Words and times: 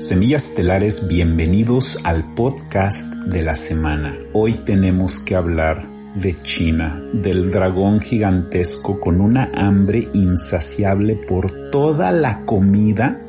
Semillas 0.00 0.48
Estelares, 0.48 1.06
bienvenidos 1.06 1.98
al 2.04 2.34
podcast 2.34 3.12
de 3.26 3.42
la 3.42 3.54
semana. 3.54 4.16
Hoy 4.32 4.54
tenemos 4.64 5.20
que 5.20 5.36
hablar 5.36 5.86
de 6.14 6.40
China, 6.42 7.04
del 7.12 7.50
dragón 7.50 8.00
gigantesco 8.00 8.98
con 8.98 9.20
una 9.20 9.50
hambre 9.54 10.08
insaciable 10.14 11.16
por 11.16 11.70
toda 11.70 12.12
la 12.12 12.46
comida 12.46 13.20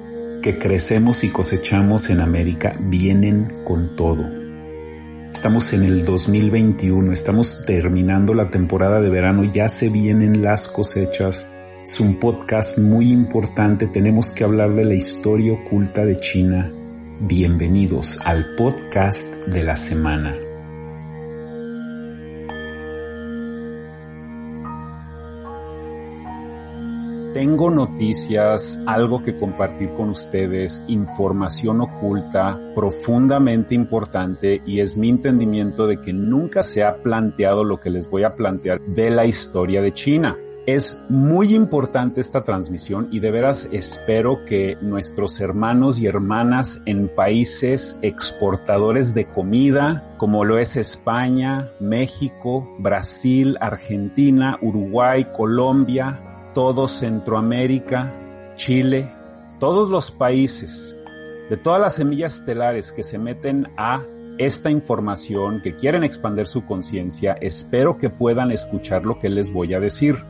que 0.42 0.58
crecemos 0.58 1.26
y 1.26 1.30
cosechamos 1.30 2.10
en 2.10 2.22
América. 2.22 2.78
Vienen 2.80 3.66
con 3.66 3.98
todo. 3.98 4.24
Estamos 5.34 5.74
en 5.74 5.84
el 5.84 6.06
2021, 6.06 7.12
estamos 7.12 7.66
terminando 7.66 8.34
la 8.34 8.50
temporada 8.50 9.02
de 9.02 9.10
verano, 9.10 9.44
ya 9.44 9.68
se 9.68 9.90
vienen 9.90 10.42
las 10.42 10.70
cosechas, 10.70 11.50
es 11.84 12.00
un 12.00 12.20
podcast 12.20 12.78
muy 12.78 13.10
importante, 13.10 13.88
tenemos 13.88 14.32
que 14.32 14.44
hablar 14.44 14.76
de 14.76 14.86
la 14.86 14.94
historia 14.94 15.54
oculta 15.54 16.06
de 16.06 16.18
China. 16.20 16.72
Bienvenidos 17.22 18.20
al 18.24 18.56
podcast 18.56 19.48
de 19.48 19.64
la 19.64 19.76
semana. 19.76 20.36
Tengo 27.34 27.72
noticias, 27.72 28.80
algo 28.86 29.24
que 29.24 29.36
compartir 29.38 29.92
con 29.94 30.10
ustedes, 30.10 30.84
información 30.88 31.82
oculta, 31.82 32.60
profundamente 32.76 33.74
importante 33.74 34.62
y 34.66 34.82
es 34.82 34.98
mi 34.98 35.10
entendimiento 35.10 35.88
de 35.88 36.00
que 36.00 36.14
nunca 36.14 36.62
se 36.62 36.84
ha 36.84 37.02
planteado 37.02 37.64
lo 37.64 37.80
que 37.80 37.90
les 37.90 38.08
voy 38.08 38.24
a 38.24 38.36
plantear 38.36 38.82
de 38.82 39.10
la 39.10 39.26
historia 39.26 39.82
de 39.82 39.94
China. 39.94 40.38
Es 40.68 41.02
muy 41.10 41.56
importante 41.56 42.22
esta 42.22 42.44
transmisión 42.44 43.08
y 43.12 43.20
de 43.20 43.32
veras 43.32 43.68
espero 43.72 44.46
que 44.46 44.78
nuestros 44.80 45.40
hermanos 45.42 45.98
y 45.98 46.06
hermanas 46.06 46.84
en 46.86 47.08
países 47.08 47.98
exportadores 48.04 49.16
de 49.16 49.28
comida, 49.28 50.16
como 50.20 50.46
lo 50.46 50.60
es 50.60 50.78
España, 50.78 51.72
México, 51.80 52.76
Brasil, 52.78 53.58
Argentina, 53.60 54.60
Uruguay, 54.62 55.26
Colombia, 55.36 56.52
todo 56.54 56.88
Centroamérica, 56.88 58.54
Chile, 58.56 59.12
todos 59.60 59.90
los 59.90 60.12
países, 60.12 60.96
de 61.50 61.58
todas 61.58 61.82
las 61.82 61.96
semillas 61.96 62.36
estelares 62.36 62.92
que 62.92 63.02
se 63.02 63.18
meten 63.18 63.68
a 63.78 64.06
esta 64.38 64.70
información, 64.70 65.60
que 65.64 65.76
quieren 65.76 66.04
expandir 66.04 66.46
su 66.46 66.66
conciencia, 66.66 67.34
espero 67.42 67.98
que 67.98 68.12
puedan 68.12 68.52
escuchar 68.52 69.08
lo 69.08 69.18
que 69.18 69.30
les 69.30 69.52
voy 69.52 69.74
a 69.74 69.80
decir. 69.80 70.24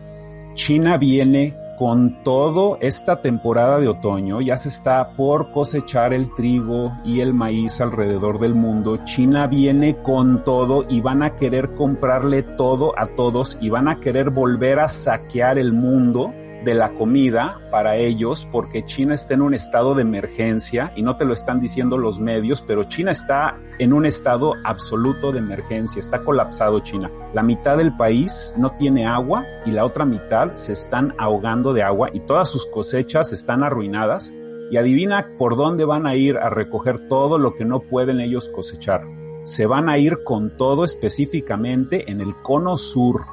China 0.54 0.98
viene 0.98 1.56
con 1.78 2.22
todo 2.24 2.78
esta 2.80 3.22
temporada 3.22 3.80
de 3.80 3.88
otoño, 3.88 4.40
ya 4.40 4.56
se 4.56 4.70
está 4.70 5.14
por 5.14 5.52
cosechar 5.52 6.14
el 6.14 6.32
trigo 6.36 6.92
y 7.04 7.22
el 7.22 7.34
maíz 7.34 7.82
alrededor 7.82 8.40
del 8.40 8.54
mundo. 8.54 9.00
China 9.04 9.48
viene 9.48 9.98
con 10.04 10.44
todo 10.44 10.86
y 10.88 11.02
van 11.02 11.24
a 11.24 11.36
querer 11.36 11.74
comprarle 11.74 12.44
todo 12.44 12.94
a 13.00 13.08
todos 13.08 13.58
y 13.62 13.70
van 13.70 13.88
a 13.88 14.00
querer 14.00 14.30
volver 14.30 14.80
a 14.80 14.88
saquear 14.88 15.58
el 15.58 15.74
mundo 15.74 16.32
de 16.64 16.76
la 16.76 16.94
comida 16.94 17.60
para 17.72 17.96
ellos 17.96 18.48
porque 18.52 18.86
China 18.86 19.16
está 19.16 19.34
en 19.34 19.42
un 19.42 19.54
estado 19.54 19.96
de 19.96 20.04
emergencia 20.04 20.92
y 20.96 21.02
no 21.02 21.18
te 21.18 21.26
lo 21.26 21.34
están 21.34 21.60
diciendo 21.60 21.98
los 21.98 22.20
medios, 22.20 22.62
pero 22.62 22.84
China 22.84 23.12
está 23.12 23.58
en 23.80 23.94
un 23.94 24.06
estado 24.06 24.54
absoluto 24.64 25.32
de 25.32 25.40
emergencia, 25.40 26.00
está 26.00 26.24
colapsado 26.24 26.80
China. 26.82 27.12
La 27.34 27.44
mitad 27.44 27.78
del 27.78 27.96
país 27.96 28.54
no 28.58 28.70
tiene 28.72 29.08
agua 29.08 29.46
y 29.66 29.72
la 29.72 29.86
otra 29.86 30.06
mitad 30.06 30.56
se 30.56 30.74
están 30.74 31.16
ahogando 31.18 31.74
de 31.74 31.84
agua 31.84 32.10
y 32.14 32.20
todas 32.22 32.50
sus 32.50 32.68
cosechas 32.68 33.34
están 33.34 33.64
arruinadas 33.64 34.34
y 34.70 34.78
adivina 34.78 35.32
por 35.38 35.58
dónde 35.58 35.86
van 35.86 36.06
a 36.06 36.16
ir 36.16 36.38
a 36.38 36.50
recoger 36.50 37.08
todo 37.08 37.38
lo 37.38 37.56
que 37.56 37.66
no 37.66 37.82
pueden 37.82 38.20
ellos 38.20 38.50
cosechar. 38.50 39.02
Se 39.44 39.66
van 39.66 39.90
a 39.90 39.98
ir 39.98 40.24
con 40.24 40.56
todo 40.56 40.84
específicamente 40.84 42.10
en 42.12 42.22
el 42.22 42.36
cono 42.42 42.78
sur. 42.78 43.26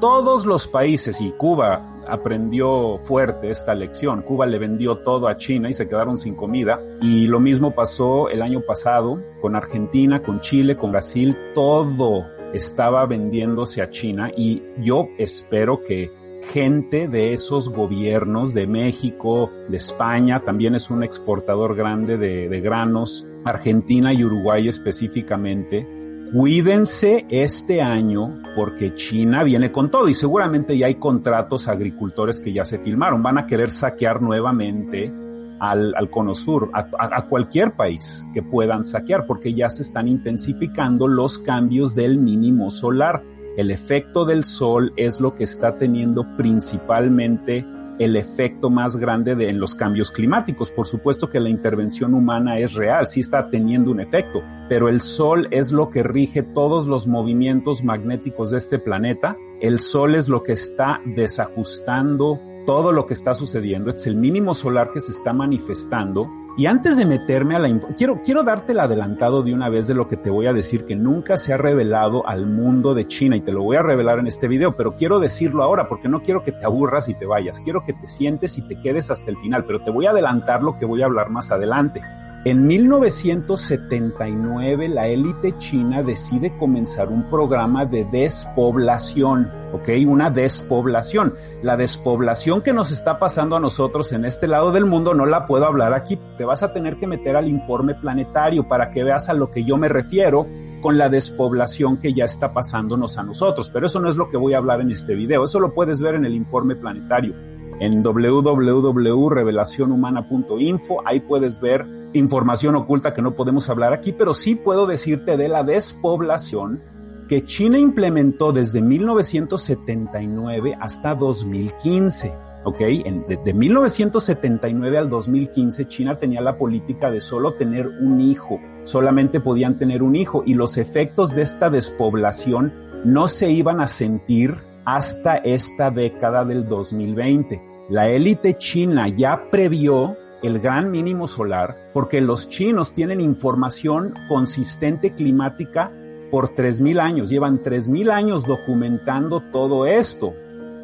Todos 0.00 0.46
los 0.46 0.68
países 0.68 1.20
y 1.20 1.32
Cuba 1.32 1.95
aprendió 2.08 2.98
fuerte 2.98 3.50
esta 3.50 3.74
lección. 3.74 4.22
Cuba 4.22 4.46
le 4.46 4.58
vendió 4.58 4.98
todo 4.98 5.28
a 5.28 5.36
China 5.36 5.68
y 5.68 5.72
se 5.72 5.88
quedaron 5.88 6.18
sin 6.18 6.34
comida. 6.34 6.80
Y 7.00 7.26
lo 7.26 7.40
mismo 7.40 7.74
pasó 7.74 8.28
el 8.28 8.42
año 8.42 8.62
pasado 8.66 9.22
con 9.40 9.56
Argentina, 9.56 10.22
con 10.22 10.40
Chile, 10.40 10.76
con 10.76 10.92
Brasil. 10.92 11.36
Todo 11.54 12.26
estaba 12.52 13.06
vendiéndose 13.06 13.82
a 13.82 13.90
China 13.90 14.30
y 14.36 14.62
yo 14.78 15.08
espero 15.18 15.82
que 15.82 16.10
gente 16.52 17.08
de 17.08 17.32
esos 17.32 17.70
gobiernos 17.70 18.54
de 18.54 18.66
México, 18.66 19.50
de 19.68 19.76
España, 19.76 20.44
también 20.44 20.74
es 20.74 20.90
un 20.90 21.02
exportador 21.02 21.74
grande 21.74 22.18
de, 22.18 22.48
de 22.48 22.60
granos, 22.60 23.26
Argentina 23.44 24.12
y 24.12 24.24
Uruguay 24.24 24.68
específicamente, 24.68 25.86
Cuídense 26.32 27.24
este 27.30 27.80
año 27.80 28.42
porque 28.56 28.94
China 28.94 29.44
viene 29.44 29.70
con 29.70 29.90
todo 29.90 30.08
y 30.08 30.14
seguramente 30.14 30.76
ya 30.76 30.86
hay 30.86 30.96
contratos 30.96 31.68
agricultores 31.68 32.40
que 32.40 32.52
ya 32.52 32.64
se 32.64 32.78
filmaron. 32.78 33.22
Van 33.22 33.38
a 33.38 33.46
querer 33.46 33.70
saquear 33.70 34.20
nuevamente 34.20 35.12
al, 35.60 35.94
al 35.94 36.10
Cono 36.10 36.34
Sur, 36.34 36.70
a, 36.74 36.88
a, 36.98 37.26
cualquier 37.26 37.74
país 37.76 38.26
que 38.34 38.42
puedan 38.42 38.84
saquear 38.84 39.26
porque 39.26 39.54
ya 39.54 39.70
se 39.70 39.82
están 39.82 40.08
intensificando 40.08 41.06
los 41.06 41.38
cambios 41.38 41.94
del 41.94 42.18
mínimo 42.18 42.70
solar. 42.70 43.22
El 43.56 43.70
efecto 43.70 44.24
del 44.24 44.44
sol 44.44 44.92
es 44.96 45.20
lo 45.20 45.34
que 45.34 45.44
está 45.44 45.78
teniendo 45.78 46.26
principalmente 46.36 47.64
el 47.98 48.16
efecto 48.16 48.70
más 48.70 48.96
grande 48.96 49.34
de, 49.34 49.48
en 49.48 49.60
los 49.60 49.74
cambios 49.74 50.12
climáticos. 50.12 50.70
Por 50.70 50.86
supuesto 50.86 51.28
que 51.28 51.40
la 51.40 51.48
intervención 51.48 52.14
humana 52.14 52.58
es 52.58 52.74
real, 52.74 53.06
sí 53.06 53.20
está 53.20 53.50
teniendo 53.50 53.90
un 53.90 54.00
efecto, 54.00 54.42
pero 54.68 54.88
el 54.88 55.00
Sol 55.00 55.48
es 55.50 55.72
lo 55.72 55.90
que 55.90 56.02
rige 56.02 56.42
todos 56.42 56.86
los 56.86 57.06
movimientos 57.06 57.82
magnéticos 57.84 58.50
de 58.50 58.58
este 58.58 58.78
planeta. 58.78 59.36
El 59.60 59.78
Sol 59.78 60.14
es 60.14 60.28
lo 60.28 60.42
que 60.42 60.52
está 60.52 61.00
desajustando 61.04 62.40
todo 62.66 62.92
lo 62.92 63.06
que 63.06 63.14
está 63.14 63.34
sucediendo. 63.34 63.90
Es 63.90 64.06
el 64.06 64.16
mínimo 64.16 64.54
solar 64.54 64.90
que 64.92 65.00
se 65.00 65.12
está 65.12 65.32
manifestando 65.32 66.28
y 66.56 66.66
antes 66.66 66.96
de 66.96 67.04
meterme 67.04 67.54
a 67.54 67.58
la 67.58 67.68
quiero 67.96 68.22
quiero 68.22 68.42
darte 68.42 68.72
el 68.72 68.80
adelantado 68.80 69.42
de 69.42 69.52
una 69.52 69.68
vez 69.68 69.86
de 69.86 69.94
lo 69.94 70.08
que 70.08 70.16
te 70.16 70.30
voy 70.30 70.46
a 70.46 70.52
decir 70.52 70.86
que 70.86 70.96
nunca 70.96 71.36
se 71.36 71.52
ha 71.52 71.56
revelado 71.56 72.26
al 72.26 72.46
mundo 72.46 72.94
de 72.94 73.06
China 73.06 73.36
y 73.36 73.42
te 73.42 73.52
lo 73.52 73.62
voy 73.62 73.76
a 73.76 73.82
revelar 73.82 74.18
en 74.18 74.26
este 74.26 74.48
video, 74.48 74.76
pero 74.76 74.94
quiero 74.94 75.20
decirlo 75.20 75.62
ahora 75.62 75.88
porque 75.88 76.08
no 76.08 76.22
quiero 76.22 76.42
que 76.42 76.52
te 76.52 76.64
aburras 76.64 77.08
y 77.08 77.14
te 77.14 77.26
vayas, 77.26 77.60
quiero 77.60 77.84
que 77.84 77.92
te 77.92 78.08
sientes 78.08 78.56
y 78.56 78.62
te 78.62 78.80
quedes 78.80 79.10
hasta 79.10 79.30
el 79.30 79.36
final, 79.36 79.64
pero 79.66 79.82
te 79.82 79.90
voy 79.90 80.06
a 80.06 80.10
adelantar 80.10 80.62
lo 80.62 80.74
que 80.74 80.86
voy 80.86 81.02
a 81.02 81.06
hablar 81.06 81.30
más 81.30 81.50
adelante. 81.50 82.02
En 82.46 82.66
1979 82.68 84.88
la 84.88 85.08
élite 85.08 85.58
china 85.58 86.04
decide 86.04 86.56
comenzar 86.58 87.08
un 87.08 87.28
programa 87.28 87.86
de 87.86 88.04
despoblación, 88.04 89.50
¿ok? 89.72 89.88
Una 90.06 90.30
despoblación. 90.30 91.34
La 91.64 91.76
despoblación 91.76 92.62
que 92.62 92.72
nos 92.72 92.92
está 92.92 93.18
pasando 93.18 93.56
a 93.56 93.60
nosotros 93.60 94.12
en 94.12 94.24
este 94.24 94.46
lado 94.46 94.70
del 94.70 94.86
mundo 94.86 95.12
no 95.12 95.26
la 95.26 95.44
puedo 95.44 95.64
hablar 95.64 95.92
aquí. 95.92 96.20
Te 96.38 96.44
vas 96.44 96.62
a 96.62 96.72
tener 96.72 97.00
que 97.00 97.08
meter 97.08 97.34
al 97.34 97.48
informe 97.48 97.96
planetario 97.96 98.68
para 98.68 98.92
que 98.92 99.02
veas 99.02 99.28
a 99.28 99.34
lo 99.34 99.50
que 99.50 99.64
yo 99.64 99.76
me 99.76 99.88
refiero 99.88 100.46
con 100.80 100.98
la 100.98 101.08
despoblación 101.08 101.96
que 101.96 102.14
ya 102.14 102.26
está 102.26 102.54
pasándonos 102.54 103.18
a 103.18 103.24
nosotros. 103.24 103.70
Pero 103.70 103.86
eso 103.86 103.98
no 103.98 104.08
es 104.08 104.14
lo 104.14 104.30
que 104.30 104.36
voy 104.36 104.54
a 104.54 104.58
hablar 104.58 104.80
en 104.80 104.92
este 104.92 105.16
video. 105.16 105.42
Eso 105.42 105.58
lo 105.58 105.74
puedes 105.74 106.00
ver 106.00 106.14
en 106.14 106.24
el 106.24 106.36
informe 106.36 106.76
planetario 106.76 107.55
en 107.80 108.02
www.revelacionhumana.info. 108.02 111.02
Ahí 111.04 111.20
puedes 111.20 111.60
ver 111.60 111.86
información 112.12 112.76
oculta 112.76 113.14
que 113.14 113.22
no 113.22 113.34
podemos 113.34 113.68
hablar 113.68 113.92
aquí, 113.92 114.12
pero 114.12 114.32
sí 114.34 114.54
puedo 114.54 114.86
decirte 114.86 115.36
de 115.36 115.48
la 115.48 115.64
despoblación 115.64 116.84
que 117.28 117.44
China 117.44 117.78
implementó 117.78 118.52
desde 118.52 118.80
1979 118.82 120.76
hasta 120.80 121.14
2015. 121.14 122.34
¿ok? 122.64 122.78
de, 122.78 123.38
de, 123.44 123.54
1979 123.54 124.98
al 124.98 125.08
2015 125.08 125.86
China 125.86 126.18
tenía 126.18 126.40
la 126.40 126.58
política 126.58 127.12
de 127.12 127.20
solo 127.20 127.54
tener 127.54 127.86
un 127.86 128.20
hijo, 128.20 128.58
solamente 128.82 129.38
podían 129.40 129.78
tener 129.78 130.02
un 130.02 130.16
hijo 130.16 130.42
y 130.44 130.54
los 130.54 130.76
efectos 130.76 131.32
de 131.34 131.42
esta 131.42 131.70
despoblación 131.70 132.72
no 133.04 133.28
se 133.28 133.50
iban 133.50 133.80
a 133.80 133.86
sentir 133.86 134.56
hasta 134.86 135.36
esta 135.38 135.90
década 135.90 136.44
del 136.44 136.66
2020. 136.66 137.60
La 137.90 138.08
élite 138.08 138.56
china 138.56 139.08
ya 139.08 139.50
previó 139.50 140.16
el 140.42 140.60
gran 140.60 140.90
mínimo 140.90 141.26
solar 141.28 141.90
porque 141.92 142.20
los 142.20 142.48
chinos 142.48 142.94
tienen 142.94 143.20
información 143.20 144.14
consistente 144.28 145.14
climática 145.14 145.92
por 146.30 146.54
3.000 146.54 147.00
años, 147.00 147.30
llevan 147.30 147.62
3.000 147.62 148.10
años 148.10 148.44
documentando 148.44 149.42
todo 149.52 149.86
esto. 149.86 150.34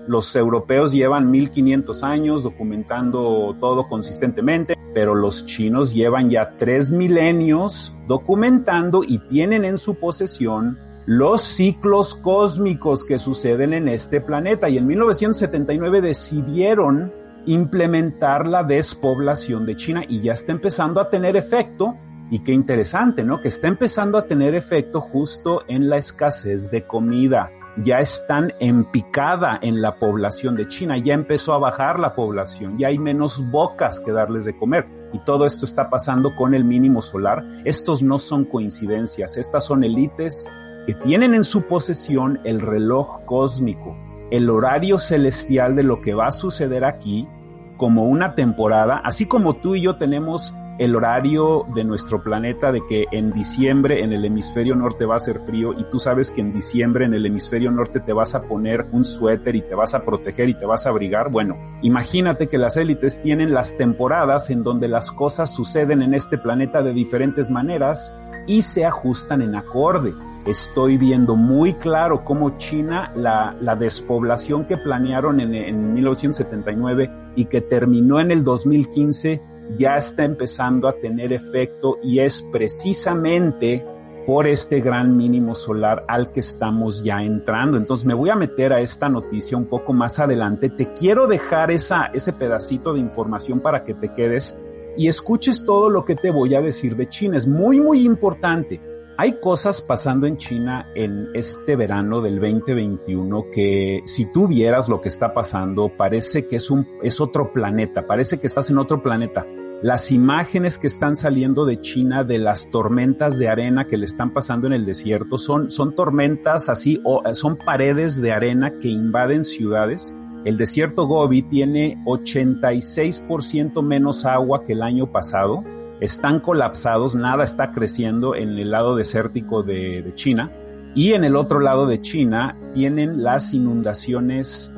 Los 0.06 0.34
europeos 0.34 0.92
llevan 0.92 1.32
1.500 1.32 2.02
años 2.02 2.42
documentando 2.42 3.56
todo 3.60 3.88
consistentemente, 3.88 4.76
pero 4.94 5.14
los 5.14 5.46
chinos 5.46 5.94
llevan 5.94 6.28
ya 6.28 6.56
tres 6.58 6.90
milenios 6.90 7.94
documentando 8.08 9.02
y 9.06 9.18
tienen 9.28 9.64
en 9.64 9.78
su 9.78 9.94
posesión 9.94 10.76
los 11.06 11.42
ciclos 11.42 12.14
cósmicos 12.14 13.04
que 13.04 13.18
suceden 13.18 13.72
en 13.72 13.88
este 13.88 14.20
planeta. 14.20 14.68
Y 14.68 14.78
en 14.78 14.86
1979 14.86 16.00
decidieron 16.00 17.12
implementar 17.46 18.46
la 18.46 18.62
despoblación 18.62 19.66
de 19.66 19.76
China 19.76 20.02
y 20.08 20.20
ya 20.20 20.32
está 20.32 20.52
empezando 20.52 21.00
a 21.00 21.10
tener 21.10 21.36
efecto. 21.36 21.96
Y 22.30 22.40
qué 22.40 22.52
interesante, 22.52 23.24
¿no? 23.24 23.40
Que 23.40 23.48
está 23.48 23.68
empezando 23.68 24.16
a 24.16 24.26
tener 24.26 24.54
efecto 24.54 25.00
justo 25.00 25.62
en 25.68 25.90
la 25.90 25.98
escasez 25.98 26.70
de 26.70 26.86
comida. 26.86 27.50
Ya 27.84 27.98
están 27.98 28.52
en 28.60 28.84
picada 28.84 29.58
en 29.60 29.80
la 29.80 29.98
población 29.98 30.56
de 30.56 30.68
China, 30.68 30.98
ya 30.98 31.14
empezó 31.14 31.54
a 31.54 31.58
bajar 31.58 31.98
la 31.98 32.14
población, 32.14 32.76
ya 32.78 32.88
hay 32.88 32.98
menos 32.98 33.42
bocas 33.50 33.98
que 34.00 34.12
darles 34.12 34.44
de 34.44 34.56
comer. 34.56 34.86
Y 35.14 35.18
todo 35.20 35.46
esto 35.46 35.64
está 35.64 35.88
pasando 35.88 36.36
con 36.36 36.54
el 36.54 36.64
mínimo 36.64 37.00
solar. 37.00 37.44
Estos 37.64 38.02
no 38.02 38.18
son 38.18 38.44
coincidencias, 38.44 39.38
estas 39.38 39.64
son 39.64 39.84
élites 39.84 40.50
que 40.86 40.94
tienen 40.94 41.34
en 41.34 41.44
su 41.44 41.62
posesión 41.62 42.40
el 42.44 42.60
reloj 42.60 43.24
cósmico, 43.24 43.96
el 44.30 44.50
horario 44.50 44.98
celestial 44.98 45.76
de 45.76 45.82
lo 45.82 46.00
que 46.00 46.14
va 46.14 46.26
a 46.26 46.32
suceder 46.32 46.84
aquí 46.84 47.28
como 47.76 48.04
una 48.04 48.34
temporada, 48.34 49.00
así 49.04 49.26
como 49.26 49.56
tú 49.56 49.74
y 49.74 49.82
yo 49.82 49.96
tenemos 49.96 50.54
el 50.78 50.96
horario 50.96 51.66
de 51.74 51.84
nuestro 51.84 52.22
planeta 52.22 52.72
de 52.72 52.80
que 52.88 53.04
en 53.12 53.32
diciembre 53.32 54.02
en 54.02 54.12
el 54.12 54.24
hemisferio 54.24 54.74
norte 54.74 55.04
va 55.04 55.16
a 55.16 55.20
ser 55.20 55.40
frío 55.40 55.72
y 55.78 55.84
tú 55.84 55.98
sabes 55.98 56.32
que 56.32 56.40
en 56.40 56.52
diciembre 56.52 57.04
en 57.04 57.14
el 57.14 57.26
hemisferio 57.26 57.70
norte 57.70 58.00
te 58.00 58.12
vas 58.12 58.34
a 58.34 58.42
poner 58.42 58.86
un 58.90 59.04
suéter 59.04 59.54
y 59.54 59.60
te 59.60 59.74
vas 59.74 59.94
a 59.94 60.04
proteger 60.04 60.48
y 60.48 60.54
te 60.54 60.64
vas 60.64 60.86
a 60.86 60.88
abrigar. 60.88 61.30
Bueno, 61.30 61.56
imagínate 61.82 62.48
que 62.48 62.58
las 62.58 62.76
élites 62.76 63.20
tienen 63.20 63.52
las 63.52 63.76
temporadas 63.76 64.48
en 64.50 64.62
donde 64.62 64.88
las 64.88 65.12
cosas 65.12 65.54
suceden 65.54 66.02
en 66.02 66.14
este 66.14 66.38
planeta 66.38 66.82
de 66.82 66.94
diferentes 66.94 67.50
maneras 67.50 68.14
y 68.46 68.62
se 68.62 68.86
ajustan 68.86 69.42
en 69.42 69.54
acorde 69.54 70.14
estoy 70.46 70.96
viendo 70.96 71.36
muy 71.36 71.74
claro 71.74 72.24
cómo 72.24 72.56
China, 72.58 73.12
la, 73.14 73.56
la 73.60 73.76
despoblación 73.76 74.66
que 74.66 74.76
planearon 74.76 75.40
en, 75.40 75.54
en 75.54 75.94
1979 75.94 77.10
y 77.36 77.44
que 77.46 77.60
terminó 77.60 78.20
en 78.20 78.30
el 78.30 78.44
2015, 78.44 79.40
ya 79.78 79.96
está 79.96 80.24
empezando 80.24 80.88
a 80.88 80.92
tener 80.92 81.32
efecto 81.32 81.98
y 82.02 82.18
es 82.18 82.42
precisamente 82.52 83.84
por 84.26 84.46
este 84.46 84.80
gran 84.80 85.16
mínimo 85.16 85.54
solar 85.54 86.04
al 86.08 86.30
que 86.30 86.40
estamos 86.40 87.02
ya 87.02 87.22
entrando. 87.22 87.76
Entonces 87.76 88.06
me 88.06 88.14
voy 88.14 88.30
a 88.30 88.36
meter 88.36 88.72
a 88.72 88.80
esta 88.80 89.08
noticia 89.08 89.56
un 89.56 89.66
poco 89.66 89.92
más 89.92 90.18
adelante. 90.20 90.68
Te 90.68 90.92
quiero 90.92 91.26
dejar 91.26 91.70
ese 91.70 92.32
pedacito 92.38 92.92
de 92.92 93.00
información 93.00 93.60
para 93.60 93.84
que 93.84 93.94
te 93.94 94.12
quedes 94.14 94.56
y 94.96 95.08
escuches 95.08 95.64
todo 95.64 95.90
lo 95.90 96.04
que 96.04 96.14
te 96.14 96.30
voy 96.30 96.54
a 96.54 96.60
decir 96.60 96.96
de 96.96 97.08
China. 97.08 97.36
Es 97.36 97.46
muy, 97.46 97.80
muy 97.80 98.04
importante. 98.04 98.80
Hay 99.18 99.40
cosas 99.40 99.82
pasando 99.82 100.26
en 100.26 100.38
China 100.38 100.90
en 100.94 101.28
este 101.34 101.76
verano 101.76 102.22
del 102.22 102.40
2021 102.40 103.44
que 103.52 104.00
si 104.06 104.24
tú 104.32 104.48
vieras 104.48 104.88
lo 104.88 105.02
que 105.02 105.10
está 105.10 105.34
pasando, 105.34 105.92
parece 105.96 106.46
que 106.46 106.56
es 106.56 106.70
un, 106.70 106.88
es 107.02 107.20
otro 107.20 107.52
planeta, 107.52 108.06
parece 108.06 108.40
que 108.40 108.46
estás 108.46 108.70
en 108.70 108.78
otro 108.78 109.02
planeta. 109.02 109.46
Las 109.82 110.12
imágenes 110.12 110.78
que 110.78 110.86
están 110.86 111.16
saliendo 111.16 111.66
de 111.66 111.80
China 111.80 112.24
de 112.24 112.38
las 112.38 112.70
tormentas 112.70 113.38
de 113.38 113.48
arena 113.48 113.86
que 113.86 113.98
le 113.98 114.06
están 114.06 114.32
pasando 114.32 114.66
en 114.66 114.72
el 114.72 114.86
desierto 114.86 115.36
son, 115.36 115.70
son 115.70 115.94
tormentas 115.94 116.70
así, 116.70 117.00
o 117.04 117.22
son 117.34 117.58
paredes 117.58 118.22
de 118.22 118.32
arena 118.32 118.78
que 118.78 118.88
invaden 118.88 119.44
ciudades. 119.44 120.14
El 120.46 120.56
desierto 120.56 121.06
Gobi 121.06 121.42
tiene 121.42 122.02
86% 122.06 123.82
menos 123.82 124.24
agua 124.24 124.64
que 124.64 124.72
el 124.72 124.82
año 124.82 125.12
pasado 125.12 125.62
están 126.02 126.40
colapsados, 126.40 127.14
nada 127.14 127.44
está 127.44 127.70
creciendo 127.70 128.34
en 128.34 128.58
el 128.58 128.72
lado 128.72 128.96
desértico 128.96 129.62
de, 129.62 130.10
China 130.16 130.50
y 130.96 131.12
en 131.12 131.22
el 131.22 131.36
otro 131.36 131.60
lado 131.60 131.86
de 131.86 132.00
China 132.00 132.56
tienen 132.74 133.22
las 133.22 133.54
inundaciones 133.54 134.72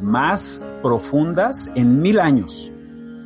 más 0.00 0.64
profundas 0.82 1.70
en 1.74 2.00
mil 2.00 2.18
años. 2.18 2.72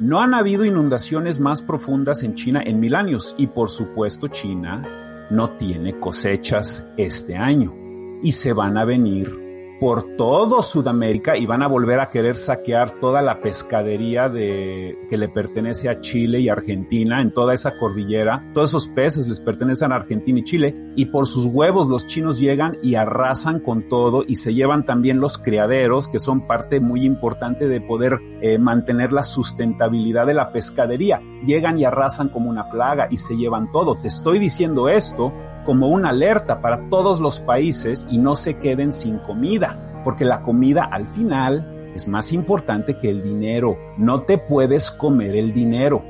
No 0.00 0.20
han 0.20 0.34
habido 0.34 0.64
inundaciones 0.64 1.38
más 1.38 1.62
profundas 1.62 2.24
en 2.24 2.34
China 2.34 2.60
en 2.60 2.80
mil 2.80 2.96
años 2.96 3.36
y 3.38 3.46
por 3.46 3.70
supuesto 3.70 4.26
China 4.26 4.82
no 5.30 5.50
tiene 5.50 6.00
cosechas 6.00 6.84
este 6.96 7.36
año 7.36 7.72
y 8.20 8.32
se 8.32 8.52
van 8.52 8.76
a 8.78 8.84
venir 8.84 9.43
por 9.84 10.16
todo 10.16 10.62
Sudamérica 10.62 11.36
y 11.36 11.44
van 11.44 11.62
a 11.62 11.68
volver 11.68 12.00
a 12.00 12.08
querer 12.08 12.38
saquear 12.38 13.00
toda 13.00 13.20
la 13.20 13.42
pescadería 13.42 14.30
de, 14.30 14.96
que 15.10 15.18
le 15.18 15.28
pertenece 15.28 15.90
a 15.90 16.00
Chile 16.00 16.40
y 16.40 16.48
Argentina 16.48 17.20
en 17.20 17.34
toda 17.34 17.52
esa 17.52 17.76
cordillera. 17.76 18.50
Todos 18.54 18.70
esos 18.70 18.88
peces 18.88 19.28
les 19.28 19.42
pertenecen 19.42 19.92
a 19.92 19.96
Argentina 19.96 20.38
y 20.38 20.42
Chile 20.42 20.74
y 20.96 21.04
por 21.04 21.26
sus 21.26 21.44
huevos 21.44 21.86
los 21.86 22.06
chinos 22.06 22.38
llegan 22.38 22.78
y 22.82 22.94
arrasan 22.94 23.60
con 23.60 23.86
todo 23.86 24.24
y 24.26 24.36
se 24.36 24.54
llevan 24.54 24.86
también 24.86 25.20
los 25.20 25.36
criaderos 25.36 26.08
que 26.08 26.18
son 26.18 26.46
parte 26.46 26.80
muy 26.80 27.04
importante 27.04 27.68
de 27.68 27.82
poder 27.82 28.18
eh, 28.40 28.58
mantener 28.58 29.12
la 29.12 29.22
sustentabilidad 29.22 30.24
de 30.24 30.32
la 30.32 30.50
pescadería. 30.50 31.20
Llegan 31.44 31.78
y 31.78 31.84
arrasan 31.84 32.30
como 32.30 32.48
una 32.48 32.70
plaga 32.70 33.08
y 33.10 33.18
se 33.18 33.36
llevan 33.36 33.70
todo. 33.70 33.96
Te 33.96 34.08
estoy 34.08 34.38
diciendo 34.38 34.88
esto 34.88 35.30
como 35.64 35.88
una 35.88 36.10
alerta 36.10 36.60
para 36.60 36.88
todos 36.88 37.20
los 37.20 37.40
países 37.40 38.06
y 38.10 38.18
no 38.18 38.36
se 38.36 38.58
queden 38.58 38.92
sin 38.92 39.18
comida, 39.18 40.00
porque 40.04 40.24
la 40.24 40.42
comida 40.42 40.84
al 40.90 41.06
final 41.08 41.92
es 41.94 42.08
más 42.08 42.32
importante 42.32 42.98
que 42.98 43.08
el 43.08 43.22
dinero. 43.22 43.76
No 43.96 44.22
te 44.22 44.38
puedes 44.38 44.90
comer 44.90 45.36
el 45.36 45.52
dinero. 45.52 46.04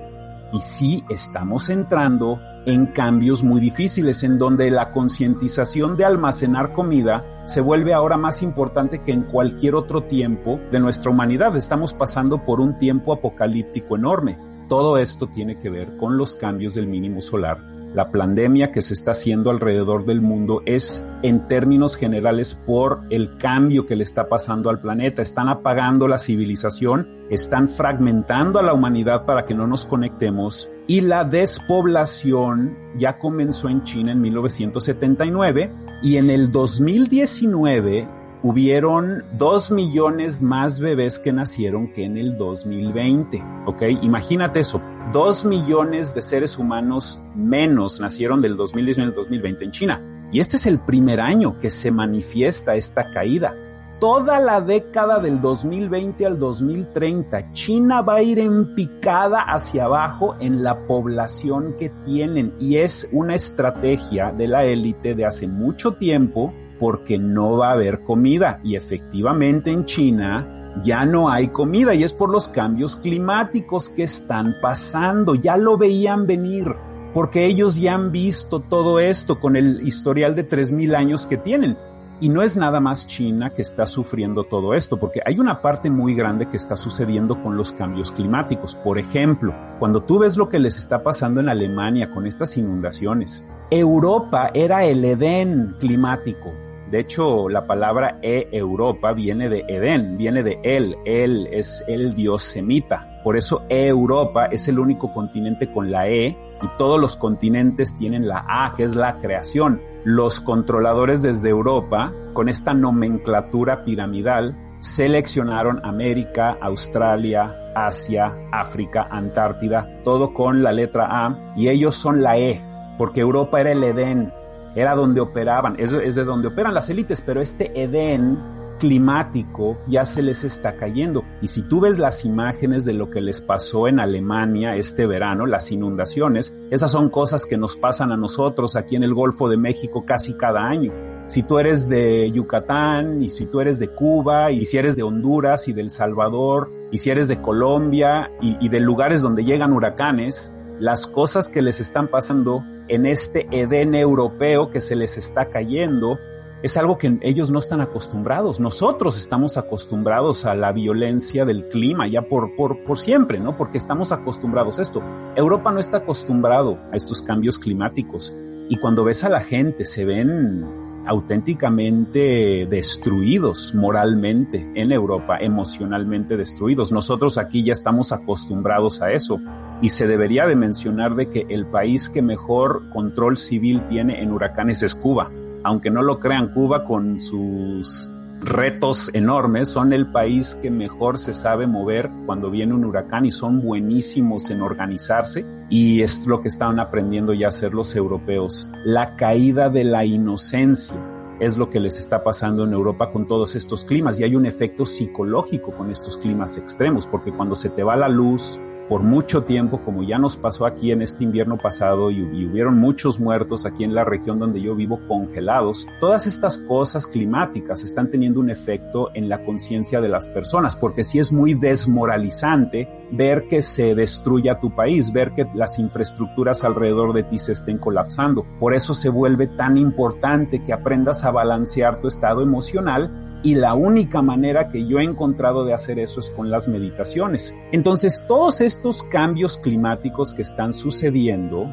Y 0.52 0.60
sí 0.60 1.04
estamos 1.08 1.68
entrando 1.68 2.38
en 2.66 2.86
cambios 2.86 3.42
muy 3.42 3.60
difíciles 3.60 4.22
en 4.22 4.38
donde 4.38 4.70
la 4.70 4.92
concientización 4.92 5.96
de 5.96 6.04
almacenar 6.04 6.72
comida 6.72 7.24
se 7.44 7.60
vuelve 7.60 7.92
ahora 7.92 8.16
más 8.16 8.40
importante 8.42 9.02
que 9.02 9.12
en 9.12 9.22
cualquier 9.24 9.74
otro 9.74 10.04
tiempo 10.04 10.60
de 10.70 10.80
nuestra 10.80 11.10
humanidad. 11.10 11.56
Estamos 11.56 11.92
pasando 11.92 12.44
por 12.44 12.60
un 12.60 12.78
tiempo 12.78 13.12
apocalíptico 13.12 13.96
enorme. 13.96 14.38
Todo 14.68 14.96
esto 14.96 15.26
tiene 15.26 15.58
que 15.58 15.68
ver 15.68 15.96
con 15.98 16.16
los 16.16 16.36
cambios 16.36 16.74
del 16.74 16.86
mínimo 16.86 17.20
solar 17.20 17.73
la 17.94 18.10
pandemia 18.10 18.72
que 18.72 18.82
se 18.82 18.92
está 18.92 19.12
haciendo 19.12 19.50
alrededor 19.50 20.04
del 20.04 20.20
mundo 20.20 20.62
es 20.66 21.04
en 21.22 21.46
términos 21.46 21.96
generales 21.96 22.54
por 22.54 23.02
el 23.10 23.36
cambio 23.38 23.86
que 23.86 23.96
le 23.96 24.04
está 24.04 24.28
pasando 24.28 24.68
al 24.68 24.80
planeta. 24.80 25.22
Están 25.22 25.48
apagando 25.48 26.08
la 26.08 26.18
civilización, 26.18 27.08
están 27.30 27.68
fragmentando 27.68 28.58
a 28.58 28.62
la 28.62 28.74
humanidad 28.74 29.24
para 29.24 29.44
que 29.44 29.54
no 29.54 29.66
nos 29.66 29.86
conectemos 29.86 30.68
y 30.86 31.00
la 31.00 31.24
despoblación 31.24 32.76
ya 32.98 33.18
comenzó 33.18 33.68
en 33.68 33.82
China 33.84 34.12
en 34.12 34.20
1979 34.20 35.72
y 36.02 36.16
en 36.16 36.30
el 36.30 36.50
2019 36.50 38.08
hubieron 38.44 39.24
dos 39.38 39.70
millones 39.70 40.42
más 40.42 40.78
bebés 40.78 41.18
que 41.18 41.32
nacieron 41.32 41.90
que 41.94 42.04
en 42.04 42.18
el 42.18 42.36
2020, 42.36 43.42
¿ok? 43.66 43.82
Imagínate 44.02 44.60
eso, 44.60 44.82
dos 45.14 45.46
millones 45.46 46.14
de 46.14 46.20
seres 46.20 46.58
humanos 46.58 47.22
menos 47.34 48.00
nacieron 48.00 48.42
del 48.42 48.54
2019 48.56 49.12
al 49.12 49.16
2020 49.16 49.64
en 49.64 49.70
China. 49.70 50.28
Y 50.30 50.40
este 50.40 50.56
es 50.56 50.66
el 50.66 50.78
primer 50.78 51.20
año 51.20 51.58
que 51.58 51.70
se 51.70 51.90
manifiesta 51.90 52.74
esta 52.74 53.10
caída. 53.10 53.54
Toda 53.98 54.38
la 54.40 54.60
década 54.60 55.20
del 55.20 55.40
2020 55.40 56.26
al 56.26 56.38
2030, 56.38 57.52
China 57.54 58.02
va 58.02 58.16
a 58.16 58.22
ir 58.22 58.38
en 58.40 58.74
picada 58.74 59.40
hacia 59.40 59.84
abajo 59.84 60.34
en 60.38 60.62
la 60.62 60.86
población 60.86 61.76
que 61.78 61.88
tienen 62.04 62.52
y 62.60 62.76
es 62.76 63.08
una 63.12 63.36
estrategia 63.36 64.32
de 64.32 64.48
la 64.48 64.66
élite 64.66 65.14
de 65.14 65.24
hace 65.24 65.48
mucho 65.48 65.94
tiempo 65.94 66.52
porque 66.78 67.18
no 67.18 67.56
va 67.56 67.70
a 67.70 67.72
haber 67.72 68.02
comida. 68.02 68.60
Y 68.62 68.76
efectivamente 68.76 69.70
en 69.70 69.84
China 69.84 70.72
ya 70.82 71.04
no 71.04 71.30
hay 71.30 71.48
comida 71.48 71.94
y 71.94 72.02
es 72.02 72.12
por 72.12 72.30
los 72.30 72.48
cambios 72.48 72.96
climáticos 72.96 73.90
que 73.90 74.04
están 74.04 74.56
pasando. 74.60 75.34
Ya 75.34 75.56
lo 75.56 75.78
veían 75.78 76.26
venir 76.26 76.74
porque 77.14 77.46
ellos 77.46 77.76
ya 77.76 77.94
han 77.94 78.10
visto 78.10 78.60
todo 78.60 78.98
esto 78.98 79.38
con 79.38 79.54
el 79.54 79.86
historial 79.86 80.34
de 80.34 80.48
3.000 80.48 80.96
años 80.96 81.26
que 81.26 81.36
tienen. 81.36 81.78
Y 82.20 82.28
no 82.28 82.42
es 82.42 82.56
nada 82.56 82.80
más 82.80 83.06
China 83.06 83.50
que 83.50 83.62
está 83.62 83.86
sufriendo 83.86 84.44
todo 84.44 84.72
esto, 84.74 84.98
porque 84.98 85.20
hay 85.24 85.38
una 85.38 85.60
parte 85.60 85.90
muy 85.90 86.14
grande 86.14 86.48
que 86.48 86.56
está 86.56 86.76
sucediendo 86.76 87.42
con 87.42 87.56
los 87.56 87.72
cambios 87.72 88.12
climáticos. 88.12 88.76
Por 88.76 88.98
ejemplo, 88.98 89.54
cuando 89.78 90.02
tú 90.02 90.20
ves 90.20 90.36
lo 90.36 90.48
que 90.48 90.60
les 90.60 90.78
está 90.78 91.02
pasando 91.02 91.40
en 91.40 91.48
Alemania 91.48 92.10
con 92.12 92.26
estas 92.26 92.56
inundaciones, 92.56 93.44
Europa 93.70 94.50
era 94.54 94.84
el 94.84 95.04
Edén 95.04 95.76
climático. 95.78 96.52
De 96.90 97.00
hecho, 97.00 97.48
la 97.48 97.66
palabra 97.66 98.18
e 98.22 98.48
Europa 98.52 99.12
viene 99.12 99.48
de 99.48 99.64
Edén, 99.68 100.16
viene 100.16 100.42
de 100.42 100.58
él. 100.62 100.96
Él 101.04 101.48
es 101.50 101.84
el 101.88 102.14
dios 102.14 102.42
semita. 102.42 103.20
Por 103.24 103.36
eso 103.36 103.64
Europa 103.68 104.46
es 104.46 104.68
el 104.68 104.78
único 104.78 105.12
continente 105.12 105.72
con 105.72 105.90
la 105.90 106.08
E 106.08 106.36
y 106.62 106.68
todos 106.78 107.00
los 107.00 107.16
continentes 107.16 107.96
tienen 107.96 108.28
la 108.28 108.44
A, 108.48 108.74
que 108.76 108.84
es 108.84 108.94
la 108.94 109.18
creación. 109.18 109.80
Los 110.04 110.40
controladores 110.40 111.22
desde 111.22 111.48
Europa, 111.48 112.12
con 112.34 112.48
esta 112.48 112.74
nomenclatura 112.74 113.84
piramidal, 113.84 114.56
seleccionaron 114.80 115.80
América, 115.84 116.58
Australia, 116.60 117.54
Asia, 117.74 118.32
África, 118.52 119.08
Antártida, 119.10 119.88
todo 120.04 120.34
con 120.34 120.62
la 120.62 120.72
letra 120.72 121.06
A 121.10 121.54
y 121.56 121.68
ellos 121.68 121.94
son 121.94 122.22
la 122.22 122.38
E, 122.38 122.60
porque 122.98 123.20
Europa 123.20 123.60
era 123.60 123.72
el 123.72 123.82
Edén, 123.82 124.30
era 124.74 124.94
donde 124.94 125.20
operaban, 125.20 125.76
es, 125.78 125.92
es 125.92 126.14
de 126.14 126.24
donde 126.24 126.48
operan 126.48 126.74
las 126.74 126.90
élites, 126.90 127.20
pero 127.20 127.40
este 127.40 127.70
Edén 127.80 128.38
climático 128.78 129.78
ya 129.86 130.04
se 130.04 130.22
les 130.22 130.44
está 130.44 130.76
cayendo. 130.76 131.24
Y 131.40 131.48
si 131.48 131.62
tú 131.62 131.80
ves 131.80 131.98
las 131.98 132.24
imágenes 132.24 132.84
de 132.84 132.94
lo 132.94 133.10
que 133.10 133.20
les 133.20 133.40
pasó 133.40 133.88
en 133.88 134.00
Alemania 134.00 134.76
este 134.76 135.06
verano, 135.06 135.46
las 135.46 135.72
inundaciones, 135.72 136.56
esas 136.70 136.90
son 136.90 137.08
cosas 137.08 137.46
que 137.46 137.56
nos 137.56 137.76
pasan 137.76 138.12
a 138.12 138.16
nosotros 138.16 138.76
aquí 138.76 138.96
en 138.96 139.02
el 139.02 139.14
Golfo 139.14 139.48
de 139.48 139.56
México 139.56 140.04
casi 140.04 140.34
cada 140.34 140.64
año. 140.64 140.92
Si 141.26 141.42
tú 141.42 141.58
eres 141.58 141.88
de 141.88 142.30
Yucatán 142.30 143.22
y 143.22 143.30
si 143.30 143.46
tú 143.46 143.60
eres 143.60 143.78
de 143.78 143.88
Cuba 143.88 144.50
y 144.50 144.66
si 144.66 144.76
eres 144.76 144.94
de 144.96 145.02
Honduras 145.02 145.68
y 145.68 145.72
del 145.72 145.90
Salvador 145.90 146.70
y 146.90 146.98
si 146.98 147.08
eres 147.08 147.28
de 147.28 147.40
Colombia 147.40 148.30
y, 148.42 148.58
y 148.60 148.68
de 148.68 148.80
lugares 148.80 149.22
donde 149.22 149.44
llegan 149.44 149.72
huracanes, 149.72 150.53
las 150.80 151.06
cosas 151.06 151.48
que 151.48 151.62
les 151.62 151.80
están 151.80 152.08
pasando 152.08 152.64
en 152.88 153.06
este 153.06 153.46
Edén 153.50 153.94
europeo 153.94 154.70
que 154.70 154.80
se 154.80 154.96
les 154.96 155.16
está 155.16 155.46
cayendo 155.50 156.18
es 156.62 156.78
algo 156.78 156.96
que 156.96 157.18
ellos 157.20 157.50
no 157.50 157.58
están 157.58 157.82
acostumbrados. 157.82 158.58
Nosotros 158.58 159.18
estamos 159.18 159.58
acostumbrados 159.58 160.46
a 160.46 160.54
la 160.54 160.72
violencia 160.72 161.44
del 161.44 161.68
clima 161.68 162.08
ya 162.08 162.22
por, 162.22 162.56
por, 162.56 162.82
por 162.84 162.98
siempre, 162.98 163.38
¿no? 163.38 163.58
Porque 163.58 163.76
estamos 163.76 164.12
acostumbrados 164.12 164.78
a 164.78 164.82
esto. 164.82 165.02
Europa 165.36 165.70
no 165.72 165.78
está 165.78 165.98
acostumbrado 165.98 166.78
a 166.90 166.96
estos 166.96 167.20
cambios 167.20 167.58
climáticos. 167.58 168.34
Y 168.70 168.76
cuando 168.76 169.04
ves 169.04 169.24
a 169.24 169.28
la 169.28 169.40
gente, 169.40 169.84
se 169.84 170.06
ven 170.06 170.64
auténticamente 171.06 172.66
destruidos 172.70 173.74
moralmente 173.74 174.66
en 174.74 174.90
Europa, 174.90 175.36
emocionalmente 175.38 176.36
destruidos. 176.36 176.92
Nosotros 176.92 177.36
aquí 177.36 177.62
ya 177.62 177.72
estamos 177.72 178.12
acostumbrados 178.12 179.02
a 179.02 179.10
eso 179.10 179.38
y 179.84 179.90
se 179.90 180.06
debería 180.06 180.46
de 180.46 180.56
mencionar 180.56 181.14
de 181.14 181.28
que 181.28 181.46
el 181.48 181.66
país 181.66 182.08
que 182.08 182.22
mejor 182.22 182.88
control 182.92 183.36
civil 183.36 183.82
tiene 183.88 184.22
en 184.22 184.32
huracanes 184.32 184.82
es 184.82 184.94
Cuba 184.94 185.30
aunque 185.64 185.90
no 185.90 186.02
lo 186.02 186.20
crean, 186.20 186.52
Cuba 186.52 186.84
con 186.84 187.18
sus 187.18 188.12
retos 188.40 189.10
enormes, 189.14 189.70
son 189.70 189.94
el 189.94 190.12
país 190.12 190.54
que 190.56 190.70
mejor 190.70 191.18
se 191.18 191.32
sabe 191.32 191.66
mover 191.66 192.10
cuando 192.26 192.50
viene 192.50 192.74
un 192.74 192.84
huracán 192.84 193.24
y 193.24 193.30
son 193.30 193.62
buenísimos 193.62 194.50
en 194.50 194.60
organizarse 194.60 195.46
y 195.70 196.02
es 196.02 196.26
lo 196.26 196.42
que 196.42 196.48
estaban 196.48 196.78
aprendiendo 196.78 197.32
ya 197.32 197.46
a 197.46 197.48
hacer 197.48 197.72
los 197.72 197.96
europeos. 197.96 198.68
La 198.84 199.16
caída 199.16 199.70
de 199.70 199.84
la 199.84 200.04
inocencia 200.04 200.98
es 201.40 201.56
lo 201.56 201.70
que 201.70 201.80
les 201.80 201.98
está 201.98 202.22
pasando 202.22 202.64
en 202.64 202.74
Europa 202.74 203.10
con 203.10 203.26
todos 203.26 203.56
estos 203.56 203.86
climas 203.86 204.20
y 204.20 204.24
hay 204.24 204.36
un 204.36 204.44
efecto 204.44 204.84
psicológico 204.84 205.72
con 205.72 205.90
estos 205.90 206.18
climas 206.18 206.58
extremos 206.58 207.06
porque 207.06 207.32
cuando 207.32 207.54
se 207.54 207.70
te 207.70 207.82
va 207.82 207.96
la 207.96 208.10
luz, 208.10 208.60
por 208.88 209.02
mucho 209.02 209.44
tiempo, 209.44 209.80
como 209.84 210.02
ya 210.02 210.18
nos 210.18 210.36
pasó 210.36 210.66
aquí 210.66 210.92
en 210.92 211.02
este 211.02 211.24
invierno 211.24 211.56
pasado 211.56 212.10
y, 212.10 212.44
hubieron 212.44 212.78
muchos 212.78 213.18
muertos 213.18 213.66
aquí 213.66 213.84
en 213.84 213.94
la 213.94 214.04
región 214.04 214.38
donde 214.38 214.60
yo 214.60 214.74
vivo 214.74 215.00
congelados, 215.08 215.86
todas 215.98 216.26
estas 216.26 216.58
cosas 216.58 217.06
climáticas 217.06 217.82
están 217.82 218.10
teniendo 218.10 218.40
un 218.40 218.50
efecto 218.50 219.10
en 219.14 219.28
la 219.28 219.44
conciencia 219.44 220.00
de 220.00 220.08
las 220.08 220.28
personas, 220.28 220.76
porque 220.76 221.04
sí 221.04 221.18
es 221.18 221.32
muy 221.32 221.54
desmoralizante 221.54 222.88
ver 223.12 223.46
que 223.48 223.62
se 223.62 223.94
destruya 223.94 224.60
tu 224.60 224.74
país, 224.74 225.12
ver 225.12 225.32
que 225.34 225.46
las 225.54 225.78
infraestructuras 225.78 226.64
alrededor 226.64 227.12
de 227.12 227.22
ti 227.22 227.38
se 227.38 227.52
estén 227.52 227.78
colapsando. 227.78 228.44
Por 228.60 228.74
eso 228.74 228.94
se 228.94 229.08
vuelve 229.08 229.46
tan 229.46 229.78
importante 229.78 230.62
que 230.64 230.72
aprendas 230.72 231.24
a 231.24 231.30
balancear 231.30 232.00
tu 232.00 232.08
estado 232.08 232.42
emocional 232.42 233.33
y 233.44 233.54
la 233.54 233.74
única 233.74 234.22
manera 234.22 234.70
que 234.70 234.86
yo 234.86 234.98
he 234.98 235.04
encontrado 235.04 235.66
de 235.66 235.74
hacer 235.74 235.98
eso 235.98 236.18
es 236.18 236.30
con 236.30 236.50
las 236.50 236.66
meditaciones. 236.66 237.54
Entonces, 237.72 238.24
todos 238.26 238.62
estos 238.62 239.02
cambios 239.04 239.58
climáticos 239.58 240.32
que 240.32 240.40
están 240.40 240.72
sucediendo 240.72 241.70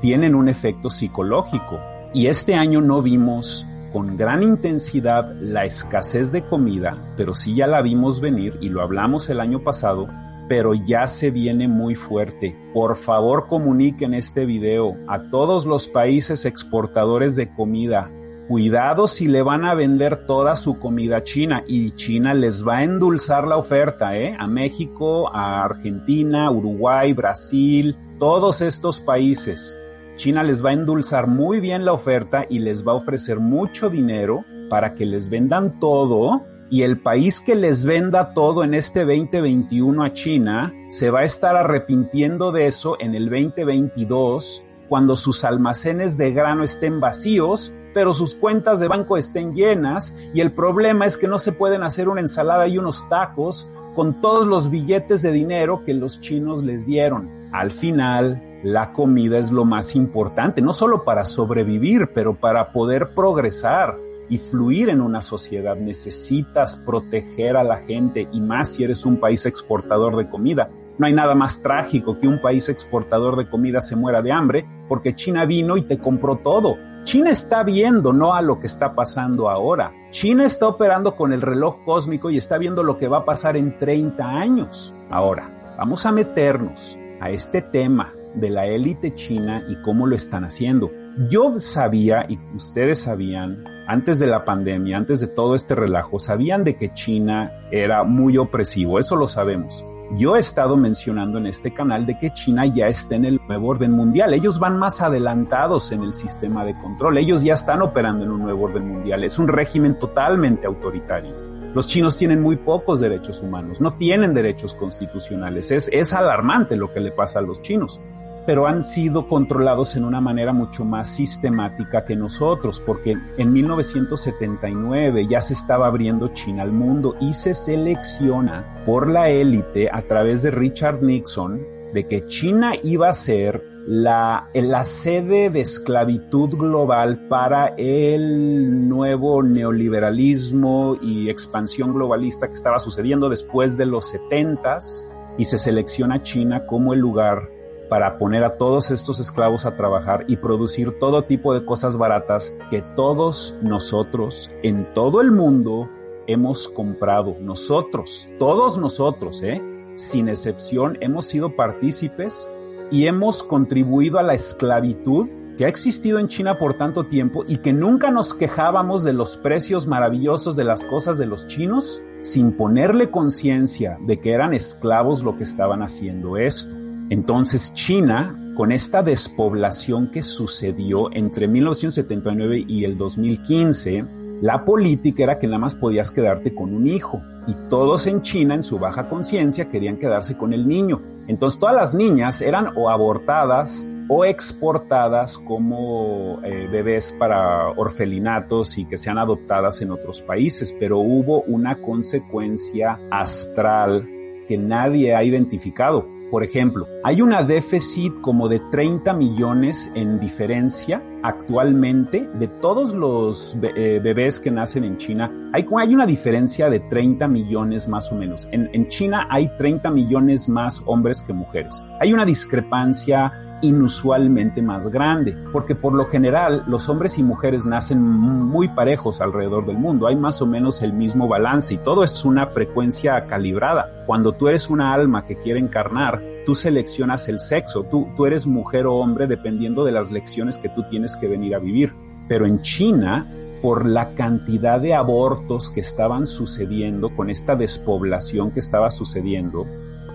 tienen 0.00 0.34
un 0.34 0.48
efecto 0.48 0.90
psicológico. 0.90 1.78
Y 2.12 2.26
este 2.26 2.56
año 2.56 2.80
no 2.82 3.02
vimos 3.02 3.64
con 3.92 4.16
gran 4.16 4.42
intensidad 4.42 5.32
la 5.40 5.64
escasez 5.64 6.32
de 6.32 6.42
comida, 6.42 7.14
pero 7.16 7.34
sí 7.34 7.54
ya 7.54 7.68
la 7.68 7.82
vimos 7.82 8.20
venir 8.20 8.58
y 8.60 8.68
lo 8.68 8.82
hablamos 8.82 9.30
el 9.30 9.38
año 9.38 9.62
pasado, 9.62 10.08
pero 10.48 10.74
ya 10.74 11.06
se 11.06 11.30
viene 11.30 11.68
muy 11.68 11.94
fuerte. 11.94 12.56
Por 12.74 12.96
favor 12.96 13.46
comuniquen 13.46 14.12
este 14.12 14.44
video 14.44 14.96
a 15.06 15.30
todos 15.30 15.66
los 15.66 15.86
países 15.86 16.46
exportadores 16.46 17.36
de 17.36 17.54
comida 17.54 18.10
Cuidado 18.52 19.08
si 19.08 19.28
le 19.28 19.40
van 19.40 19.64
a 19.64 19.74
vender 19.74 20.26
toda 20.26 20.56
su 20.56 20.78
comida 20.78 21.24
china 21.24 21.64
y 21.66 21.92
China 21.92 22.34
les 22.34 22.68
va 22.68 22.76
a 22.76 22.84
endulzar 22.84 23.46
la 23.46 23.56
oferta, 23.56 24.14
¿eh? 24.18 24.36
A 24.38 24.46
México, 24.46 25.34
a 25.34 25.64
Argentina, 25.64 26.50
Uruguay, 26.50 27.14
Brasil, 27.14 27.96
todos 28.18 28.60
estos 28.60 29.00
países. 29.00 29.80
China 30.16 30.42
les 30.42 30.62
va 30.62 30.68
a 30.68 30.74
endulzar 30.74 31.28
muy 31.28 31.60
bien 31.60 31.86
la 31.86 31.94
oferta 31.94 32.44
y 32.46 32.58
les 32.58 32.86
va 32.86 32.92
a 32.92 32.96
ofrecer 32.96 33.40
mucho 33.40 33.88
dinero 33.88 34.44
para 34.68 34.94
que 34.94 35.06
les 35.06 35.30
vendan 35.30 35.80
todo 35.80 36.42
y 36.68 36.82
el 36.82 37.00
país 37.00 37.40
que 37.40 37.54
les 37.54 37.86
venda 37.86 38.34
todo 38.34 38.64
en 38.64 38.74
este 38.74 39.06
2021 39.06 40.04
a 40.04 40.12
China 40.12 40.74
se 40.90 41.08
va 41.08 41.20
a 41.20 41.24
estar 41.24 41.56
arrepintiendo 41.56 42.52
de 42.52 42.66
eso 42.66 42.98
en 43.00 43.14
el 43.14 43.30
2022 43.30 44.62
cuando 44.90 45.16
sus 45.16 45.42
almacenes 45.42 46.18
de 46.18 46.32
grano 46.32 46.64
estén 46.64 47.00
vacíos 47.00 47.72
pero 47.94 48.14
sus 48.14 48.34
cuentas 48.34 48.80
de 48.80 48.88
banco 48.88 49.16
estén 49.16 49.54
llenas 49.54 50.14
y 50.34 50.40
el 50.40 50.52
problema 50.52 51.06
es 51.06 51.16
que 51.16 51.28
no 51.28 51.38
se 51.38 51.52
pueden 51.52 51.82
hacer 51.82 52.08
una 52.08 52.20
ensalada 52.20 52.66
y 52.66 52.78
unos 52.78 53.08
tacos 53.08 53.68
con 53.94 54.20
todos 54.20 54.46
los 54.46 54.70
billetes 54.70 55.22
de 55.22 55.32
dinero 55.32 55.84
que 55.84 55.94
los 55.94 56.20
chinos 56.20 56.62
les 56.62 56.86
dieron. 56.86 57.30
Al 57.52 57.70
final, 57.70 58.42
la 58.62 58.92
comida 58.92 59.38
es 59.38 59.50
lo 59.50 59.64
más 59.64 59.94
importante, 59.94 60.62
no 60.62 60.72
solo 60.72 61.04
para 61.04 61.24
sobrevivir, 61.24 62.10
pero 62.14 62.34
para 62.34 62.72
poder 62.72 63.10
progresar 63.14 63.98
y 64.28 64.38
fluir 64.38 64.88
en 64.88 65.00
una 65.02 65.20
sociedad. 65.20 65.76
Necesitas 65.76 66.76
proteger 66.76 67.56
a 67.56 67.64
la 67.64 67.78
gente 67.78 68.28
y 68.32 68.40
más 68.40 68.68
si 68.72 68.84
eres 68.84 69.04
un 69.04 69.18
país 69.18 69.44
exportador 69.44 70.16
de 70.16 70.30
comida. 70.30 70.70
No 70.96 71.06
hay 71.06 71.12
nada 71.12 71.34
más 71.34 71.60
trágico 71.60 72.18
que 72.18 72.28
un 72.28 72.40
país 72.40 72.68
exportador 72.68 73.36
de 73.36 73.48
comida 73.48 73.80
se 73.80 73.96
muera 73.96 74.22
de 74.22 74.32
hambre 74.32 74.66
porque 74.88 75.14
China 75.14 75.44
vino 75.44 75.76
y 75.76 75.82
te 75.82 75.98
compró 75.98 76.36
todo 76.36 76.76
China 77.04 77.30
está 77.30 77.64
viendo 77.64 78.12
no 78.12 78.34
a 78.34 78.42
lo 78.42 78.60
que 78.60 78.66
está 78.66 78.94
pasando 78.94 79.50
ahora. 79.50 79.92
China 80.10 80.44
está 80.44 80.68
operando 80.68 81.16
con 81.16 81.32
el 81.32 81.42
reloj 81.42 81.84
cósmico 81.84 82.30
y 82.30 82.36
está 82.36 82.58
viendo 82.58 82.84
lo 82.84 82.96
que 82.96 83.08
va 83.08 83.18
a 83.18 83.24
pasar 83.24 83.56
en 83.56 83.76
30 83.76 84.24
años. 84.24 84.94
Ahora, 85.10 85.74
vamos 85.76 86.06
a 86.06 86.12
meternos 86.12 86.96
a 87.20 87.30
este 87.30 87.60
tema 87.60 88.14
de 88.34 88.50
la 88.50 88.66
élite 88.66 89.14
china 89.14 89.64
y 89.68 89.82
cómo 89.82 90.06
lo 90.06 90.14
están 90.14 90.44
haciendo. 90.44 90.92
Yo 91.28 91.58
sabía, 91.58 92.24
y 92.28 92.38
ustedes 92.54 93.00
sabían, 93.00 93.64
antes 93.88 94.20
de 94.20 94.28
la 94.28 94.44
pandemia, 94.44 94.96
antes 94.96 95.18
de 95.18 95.26
todo 95.26 95.56
este 95.56 95.74
relajo, 95.74 96.20
sabían 96.20 96.62
de 96.62 96.76
que 96.76 96.92
China 96.94 97.50
era 97.70 98.04
muy 98.04 98.38
opresivo, 98.38 98.98
eso 98.98 99.16
lo 99.16 99.26
sabemos. 99.26 99.84
Yo 100.14 100.36
he 100.36 100.40
estado 100.40 100.76
mencionando 100.76 101.38
en 101.38 101.46
este 101.46 101.72
canal 101.72 102.04
de 102.04 102.18
que 102.18 102.32
China 102.34 102.66
ya 102.66 102.88
está 102.88 103.14
en 103.14 103.24
el 103.24 103.40
nuevo 103.48 103.68
orden 103.68 103.92
mundial. 103.92 104.34
Ellos 104.34 104.58
van 104.58 104.78
más 104.78 105.00
adelantados 105.00 105.90
en 105.92 106.02
el 106.02 106.12
sistema 106.12 106.64
de 106.64 106.78
control. 106.80 107.16
Ellos 107.18 107.42
ya 107.42 107.54
están 107.54 107.80
operando 107.80 108.24
en 108.24 108.30
un 108.30 108.42
nuevo 108.42 108.64
orden 108.64 108.86
mundial. 108.86 109.24
Es 109.24 109.38
un 109.38 109.48
régimen 109.48 109.98
totalmente 109.98 110.66
autoritario. 110.66 111.34
Los 111.74 111.86
chinos 111.86 112.18
tienen 112.18 112.42
muy 112.42 112.56
pocos 112.56 113.00
derechos 113.00 113.40
humanos, 113.40 113.80
no 113.80 113.94
tienen 113.94 114.34
derechos 114.34 114.74
constitucionales. 114.74 115.70
Es, 115.70 115.88
es 115.90 116.12
alarmante 116.12 116.76
lo 116.76 116.92
que 116.92 117.00
le 117.00 117.12
pasa 117.12 117.38
a 117.38 117.42
los 117.42 117.62
chinos 117.62 117.98
pero 118.46 118.66
han 118.66 118.82
sido 118.82 119.28
controlados 119.28 119.96
en 119.96 120.04
una 120.04 120.20
manera 120.20 120.52
mucho 120.52 120.84
más 120.84 121.08
sistemática 121.08 122.04
que 122.04 122.16
nosotros, 122.16 122.80
porque 122.84 123.16
en 123.36 123.52
1979 123.52 125.26
ya 125.28 125.40
se 125.40 125.54
estaba 125.54 125.86
abriendo 125.86 126.28
China 126.28 126.62
al 126.62 126.72
mundo 126.72 127.14
y 127.20 127.32
se 127.34 127.54
selecciona 127.54 128.82
por 128.84 129.08
la 129.08 129.28
élite 129.28 129.88
a 129.92 130.02
través 130.02 130.42
de 130.42 130.50
Richard 130.50 131.02
Nixon 131.02 131.60
de 131.92 132.08
que 132.08 132.26
China 132.26 132.72
iba 132.82 133.08
a 133.08 133.12
ser 133.12 133.62
la, 133.86 134.48
la 134.54 134.84
sede 134.84 135.50
de 135.50 135.60
esclavitud 135.60 136.50
global 136.50 137.26
para 137.28 137.74
el 137.76 138.88
nuevo 138.88 139.42
neoliberalismo 139.42 140.96
y 141.02 141.28
expansión 141.28 141.92
globalista 141.92 142.46
que 142.46 142.54
estaba 142.54 142.78
sucediendo 142.78 143.28
después 143.28 143.76
de 143.76 143.86
los 143.86 144.14
70s 144.14 145.08
y 145.36 145.44
se 145.44 145.58
selecciona 145.58 146.22
China 146.22 146.66
como 146.66 146.92
el 146.92 147.00
lugar 147.00 147.48
para 147.92 148.16
poner 148.16 148.42
a 148.42 148.56
todos 148.56 148.90
estos 148.90 149.20
esclavos 149.20 149.66
a 149.66 149.76
trabajar 149.76 150.24
y 150.26 150.38
producir 150.38 150.98
todo 150.98 151.24
tipo 151.24 151.52
de 151.52 151.66
cosas 151.66 151.98
baratas 151.98 152.54
que 152.70 152.80
todos 152.96 153.54
nosotros 153.60 154.48
en 154.62 154.90
todo 154.94 155.20
el 155.20 155.30
mundo 155.30 155.90
hemos 156.26 156.68
comprado. 156.68 157.36
Nosotros, 157.38 158.26
todos 158.38 158.78
nosotros, 158.78 159.42
¿eh? 159.42 159.60
sin 159.96 160.30
excepción, 160.30 160.96
hemos 161.02 161.26
sido 161.26 161.54
partícipes 161.54 162.48
y 162.90 163.08
hemos 163.08 163.42
contribuido 163.42 164.18
a 164.18 164.22
la 164.22 164.32
esclavitud 164.32 165.28
que 165.58 165.66
ha 165.66 165.68
existido 165.68 166.18
en 166.18 166.28
China 166.28 166.58
por 166.58 166.72
tanto 166.72 167.04
tiempo 167.04 167.44
y 167.46 167.58
que 167.58 167.74
nunca 167.74 168.10
nos 168.10 168.32
quejábamos 168.32 169.04
de 169.04 169.12
los 169.12 169.36
precios 169.36 169.86
maravillosos 169.86 170.56
de 170.56 170.64
las 170.64 170.82
cosas 170.82 171.18
de 171.18 171.26
los 171.26 171.46
chinos 171.46 172.00
sin 172.22 172.52
ponerle 172.52 173.10
conciencia 173.10 173.98
de 174.00 174.16
que 174.16 174.32
eran 174.32 174.54
esclavos 174.54 175.22
lo 175.22 175.36
que 175.36 175.44
estaban 175.44 175.82
haciendo 175.82 176.38
esto. 176.38 176.81
Entonces 177.10 177.74
China, 177.74 178.38
con 178.56 178.72
esta 178.72 179.02
despoblación 179.02 180.10
que 180.10 180.22
sucedió 180.22 181.12
entre 181.12 181.48
1979 181.48 182.64
y 182.66 182.84
el 182.84 182.96
2015, 182.96 184.04
La 184.42 184.64
política 184.64 185.22
era 185.22 185.38
que 185.38 185.46
nada 185.46 185.60
más 185.60 185.76
podías 185.76 186.10
quedarte 186.10 186.52
con 186.52 186.74
un 186.74 186.88
hijo 186.88 187.22
y 187.46 187.54
todos 187.68 188.08
en 188.08 188.22
China, 188.22 188.56
en 188.56 188.64
su 188.64 188.78
baja 188.78 189.08
conciencia, 189.08 189.68
querían 189.68 189.98
quedarse 189.98 190.36
con 190.36 190.52
el 190.52 190.66
niño. 190.66 191.00
Entonces 191.28 191.60
todas 191.60 191.76
las 191.76 191.94
niñas 191.94 192.42
eran 192.42 192.66
o 192.76 192.90
abortadas 192.90 193.86
o 194.08 194.24
exportadas 194.24 195.38
como 195.38 196.40
eh, 196.44 196.68
bebés 196.70 197.14
para 197.18 197.70
orfelinatos 197.70 198.78
y 198.78 198.84
que 198.84 198.98
sean 198.98 199.18
adoptadas 199.18 199.80
en 199.80 199.90
otros 199.90 200.20
países, 200.20 200.74
pero 200.78 200.98
hubo 200.98 201.42
una 201.42 201.80
consecuencia 201.80 202.98
astral 203.10 204.08
que 204.48 204.58
nadie 204.58 205.14
ha 205.14 205.22
identificado. 205.24 206.06
Por 206.32 206.42
ejemplo, 206.42 206.88
hay 207.04 207.20
una 207.20 207.42
déficit 207.42 208.10
como 208.22 208.48
de 208.48 208.58
30 208.70 209.12
millones 209.12 209.92
en 209.94 210.18
diferencia 210.18 211.04
actualmente 211.22 212.26
de 212.38 212.48
todos 212.48 212.94
los 212.94 213.54
eh, 213.62 214.00
bebés 214.02 214.40
que 214.40 214.50
nacen 214.50 214.84
en 214.84 214.96
China. 214.96 215.30
Hay, 215.52 215.66
una 215.92 216.06
diferencia 216.06 216.70
de 216.70 216.80
30 216.80 217.28
millones 217.28 217.86
más 217.86 218.10
o 218.10 218.14
menos. 218.14 218.48
En, 218.50 218.70
en 218.72 218.88
China 218.88 219.28
hay 219.28 219.54
30 219.58 219.90
millones 219.90 220.48
más 220.48 220.82
hombres 220.86 221.20
que 221.20 221.34
mujeres. 221.34 221.84
Hay 222.00 222.14
una 222.14 222.24
discrepancia 222.24 223.30
inusualmente 223.62 224.60
más 224.60 224.88
grande, 224.88 225.36
porque 225.52 225.74
por 225.74 225.94
lo 225.94 226.06
general 226.06 226.64
los 226.66 226.88
hombres 226.88 227.18
y 227.18 227.22
mujeres 227.22 227.64
nacen 227.64 228.02
muy 228.02 228.68
parejos 228.68 229.20
alrededor 229.20 229.64
del 229.66 229.78
mundo, 229.78 230.06
hay 230.06 230.16
más 230.16 230.42
o 230.42 230.46
menos 230.46 230.82
el 230.82 230.92
mismo 230.92 231.28
balance 231.28 231.74
y 231.74 231.78
todo 231.78 232.04
es 232.04 232.24
una 232.24 232.46
frecuencia 232.46 233.24
calibrada. 233.26 234.04
Cuando 234.06 234.32
tú 234.32 234.48
eres 234.48 234.68
una 234.68 234.92
alma 234.92 235.24
que 235.24 235.36
quiere 235.36 235.60
encarnar, 235.60 236.22
tú 236.44 236.54
seleccionas 236.54 237.28
el 237.28 237.38
sexo, 237.38 237.84
tú, 237.84 238.08
tú 238.16 238.26
eres 238.26 238.46
mujer 238.46 238.86
o 238.86 238.96
hombre 238.96 239.26
dependiendo 239.26 239.84
de 239.84 239.92
las 239.92 240.10
lecciones 240.10 240.58
que 240.58 240.68
tú 240.68 240.82
tienes 240.90 241.16
que 241.16 241.28
venir 241.28 241.54
a 241.54 241.58
vivir. 241.58 241.94
Pero 242.28 242.46
en 242.46 242.60
China, 242.62 243.30
por 243.62 243.86
la 243.86 244.14
cantidad 244.14 244.80
de 244.80 244.94
abortos 244.94 245.70
que 245.70 245.80
estaban 245.80 246.26
sucediendo, 246.26 247.14
con 247.14 247.30
esta 247.30 247.54
despoblación 247.54 248.50
que 248.50 248.60
estaba 248.60 248.90
sucediendo, 248.90 249.66